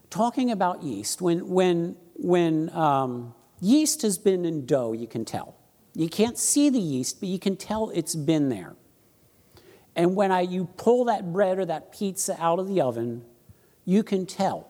Talking 0.09 0.51
about 0.51 0.83
yeast, 0.83 1.21
when, 1.21 1.47
when, 1.49 1.95
when 2.15 2.69
um, 2.71 3.33
yeast 3.61 4.01
has 4.01 4.17
been 4.17 4.45
in 4.45 4.65
dough, 4.65 4.93
you 4.93 5.07
can 5.07 5.25
tell. 5.25 5.55
You 5.93 6.09
can't 6.09 6.37
see 6.37 6.69
the 6.69 6.79
yeast, 6.79 7.19
but 7.19 7.29
you 7.29 7.39
can 7.39 7.55
tell 7.55 7.89
it's 7.91 8.15
been 8.15 8.49
there. 8.49 8.75
And 9.95 10.15
when 10.15 10.31
I, 10.31 10.41
you 10.41 10.65
pull 10.77 11.05
that 11.05 11.31
bread 11.31 11.59
or 11.59 11.65
that 11.65 11.91
pizza 11.91 12.35
out 12.41 12.59
of 12.59 12.67
the 12.67 12.81
oven, 12.81 13.23
you 13.85 14.03
can 14.03 14.25
tell 14.25 14.69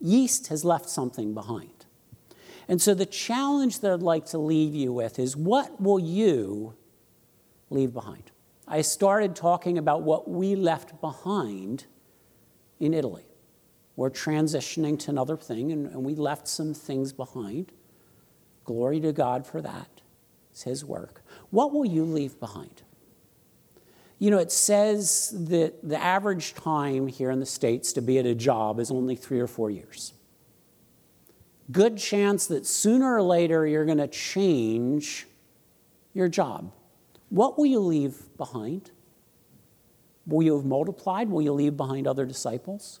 yeast 0.00 0.48
has 0.48 0.64
left 0.64 0.88
something 0.88 1.34
behind. 1.34 1.86
And 2.68 2.80
so 2.80 2.94
the 2.94 3.06
challenge 3.06 3.80
that 3.80 3.92
I'd 3.92 4.02
like 4.02 4.26
to 4.26 4.38
leave 4.38 4.74
you 4.74 4.92
with 4.92 5.18
is 5.18 5.36
what 5.36 5.80
will 5.80 5.98
you 5.98 6.74
leave 7.70 7.92
behind? 7.92 8.30
I 8.66 8.82
started 8.82 9.34
talking 9.34 9.78
about 9.78 10.02
what 10.02 10.28
we 10.28 10.54
left 10.54 11.00
behind 11.00 11.86
in 12.78 12.94
Italy. 12.94 13.26
We're 13.96 14.10
transitioning 14.10 14.98
to 15.00 15.10
another 15.10 15.36
thing, 15.36 15.72
and, 15.72 15.86
and 15.86 16.04
we 16.04 16.14
left 16.14 16.48
some 16.48 16.72
things 16.72 17.12
behind. 17.12 17.72
Glory 18.64 19.00
to 19.00 19.12
God 19.12 19.46
for 19.46 19.60
that. 19.60 20.00
It's 20.50 20.62
His 20.62 20.84
work. 20.84 21.22
What 21.50 21.72
will 21.72 21.84
you 21.84 22.04
leave 22.04 22.38
behind? 22.40 22.82
You 24.22 24.30
know, 24.30 24.38
it 24.38 24.52
says 24.52 25.34
that 25.48 25.82
the 25.82 26.00
average 26.00 26.54
time 26.54 27.08
here 27.08 27.32
in 27.32 27.40
the 27.40 27.44
States 27.44 27.92
to 27.94 28.00
be 28.00 28.20
at 28.20 28.24
a 28.24 28.36
job 28.36 28.78
is 28.78 28.88
only 28.88 29.16
three 29.16 29.40
or 29.40 29.48
four 29.48 29.68
years. 29.68 30.12
Good 31.72 31.98
chance 31.98 32.46
that 32.46 32.64
sooner 32.64 33.16
or 33.16 33.22
later 33.22 33.66
you're 33.66 33.84
going 33.84 33.98
to 33.98 34.06
change 34.06 35.26
your 36.14 36.28
job. 36.28 36.70
What 37.30 37.58
will 37.58 37.66
you 37.66 37.80
leave 37.80 38.14
behind? 38.36 38.92
Will 40.28 40.44
you 40.44 40.54
have 40.54 40.64
multiplied? 40.64 41.28
Will 41.28 41.42
you 41.42 41.52
leave 41.52 41.76
behind 41.76 42.06
other 42.06 42.24
disciples? 42.24 43.00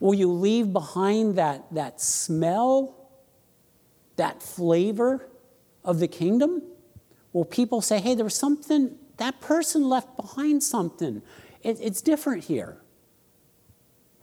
Will 0.00 0.12
you 0.12 0.30
leave 0.30 0.70
behind 0.70 1.36
that, 1.36 1.64
that 1.72 1.98
smell, 1.98 2.94
that 4.16 4.42
flavor 4.42 5.30
of 5.82 5.98
the 5.98 6.08
kingdom? 6.08 6.60
Will 7.32 7.46
people 7.46 7.80
say, 7.80 8.02
hey, 8.02 8.14
there 8.14 8.24
was 8.24 8.34
something, 8.34 8.98
that 9.16 9.40
person 9.40 9.88
left 9.88 10.16
behind 10.16 10.62
something? 10.62 11.22
It, 11.62 11.78
it's 11.80 12.02
different 12.02 12.44
here. 12.44 12.78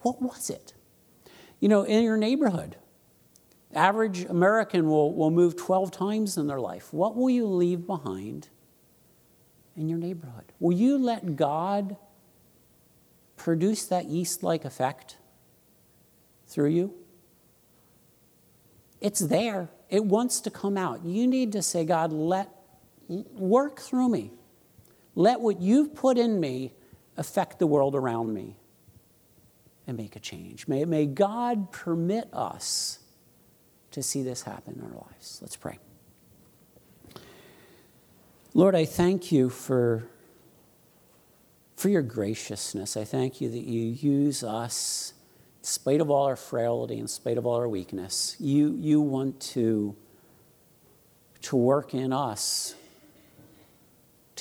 What 0.01 0.21
was 0.21 0.49
it? 0.49 0.73
You 1.59 1.69
know, 1.69 1.83
in 1.83 2.03
your 2.03 2.17
neighborhood, 2.17 2.75
average 3.73 4.25
American 4.25 4.89
will, 4.89 5.13
will 5.13 5.31
move 5.31 5.55
12 5.55 5.91
times 5.91 6.37
in 6.37 6.47
their 6.47 6.59
life. 6.59 6.91
What 6.93 7.15
will 7.15 7.29
you 7.29 7.45
leave 7.45 7.85
behind 7.85 8.49
in 9.75 9.87
your 9.87 9.99
neighborhood? 9.99 10.51
Will 10.59 10.75
you 10.75 10.97
let 10.97 11.35
God 11.35 11.97
produce 13.37 13.85
that 13.85 14.05
yeast 14.05 14.43
like 14.43 14.65
effect 14.65 15.17
through 16.47 16.69
you? 16.69 16.93
It's 18.99 19.19
there. 19.19 19.69
It 19.89 20.05
wants 20.05 20.39
to 20.41 20.51
come 20.51 20.77
out. 20.77 21.03
You 21.03 21.27
need 21.27 21.51
to 21.53 21.61
say, 21.61 21.85
God, 21.85 22.13
let 22.13 22.49
work 23.07 23.79
through 23.79 24.09
me. 24.09 24.31
Let 25.15 25.41
what 25.41 25.61
you've 25.61 25.93
put 25.95 26.17
in 26.17 26.39
me 26.39 26.73
affect 27.17 27.59
the 27.59 27.67
world 27.67 27.95
around 27.95 28.33
me 28.33 28.55
and 29.87 29.97
make 29.97 30.15
a 30.15 30.19
change. 30.19 30.67
May, 30.67 30.85
may 30.85 31.05
God 31.05 31.71
permit 31.71 32.29
us 32.33 32.99
to 33.91 34.01
see 34.01 34.23
this 34.23 34.43
happen 34.43 34.75
in 34.75 34.81
our 34.81 34.95
lives. 34.95 35.39
Let's 35.41 35.57
pray. 35.57 35.79
Lord, 38.53 38.75
I 38.75 38.85
thank 38.85 39.31
you 39.31 39.49
for, 39.49 40.07
for 41.75 41.89
your 41.89 42.01
graciousness. 42.01 42.95
I 42.95 43.03
thank 43.03 43.41
you 43.41 43.49
that 43.49 43.63
you 43.63 43.81
use 43.81 44.43
us 44.43 45.13
in 45.59 45.65
spite 45.65 46.01
of 46.01 46.09
all 46.09 46.25
our 46.25 46.35
frailty, 46.35 46.97
in 46.97 47.07
spite 47.07 47.37
of 47.37 47.45
all 47.45 47.55
our 47.55 47.69
weakness, 47.69 48.35
you, 48.39 48.75
you 48.79 48.99
want 48.99 49.39
to, 49.39 49.95
to 51.43 51.55
work 51.55 51.93
in 51.93 52.11
us 52.11 52.75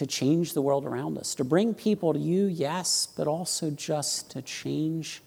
to 0.01 0.07
change 0.07 0.55
the 0.55 0.63
world 0.63 0.87
around 0.87 1.19
us, 1.19 1.35
to 1.35 1.45
bring 1.45 1.75
people 1.75 2.15
to 2.15 2.19
you, 2.19 2.47
yes, 2.47 3.07
but 3.19 3.27
also 3.29 3.71
just 3.71 4.31
to 4.31 4.41
change 4.41 5.21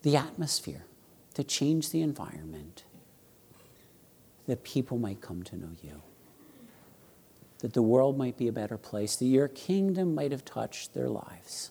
the 0.00 0.16
atmosphere, 0.16 0.86
to 1.34 1.44
change 1.44 1.90
the 1.90 2.00
environment, 2.00 2.84
that 4.46 4.64
people 4.64 4.96
might 4.96 5.20
come 5.20 5.42
to 5.42 5.54
know 5.54 5.68
you, 5.82 6.00
that 7.58 7.74
the 7.74 7.82
world 7.82 8.16
might 8.16 8.38
be 8.38 8.48
a 8.48 8.52
better 8.52 8.78
place, 8.78 9.16
that 9.16 9.26
your 9.26 9.48
kingdom 9.48 10.14
might 10.14 10.32
have 10.32 10.46
touched 10.46 10.94
their 10.94 11.10
lives. 11.10 11.70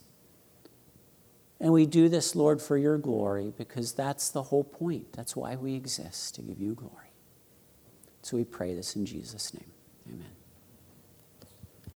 And 1.59 1.73
we 1.73 1.87
do 1.87 2.09
this, 2.09 2.35
Lord, 2.35 2.61
for 2.61 2.77
your 2.77 2.99
glory, 2.99 3.51
because 3.57 3.93
that's 3.93 4.29
the 4.29 4.43
whole 4.43 4.63
point. 4.63 5.13
That's 5.13 5.35
why 5.35 5.55
we 5.55 5.73
exist, 5.73 6.35
to 6.35 6.43
give 6.43 6.59
you 6.59 6.75
glory. 6.75 7.11
So 8.21 8.37
we 8.37 8.43
pray 8.43 8.75
this 8.75 8.95
in 8.95 9.07
Jesus' 9.07 9.51
name. 9.55 9.71
Amen. 10.07 10.36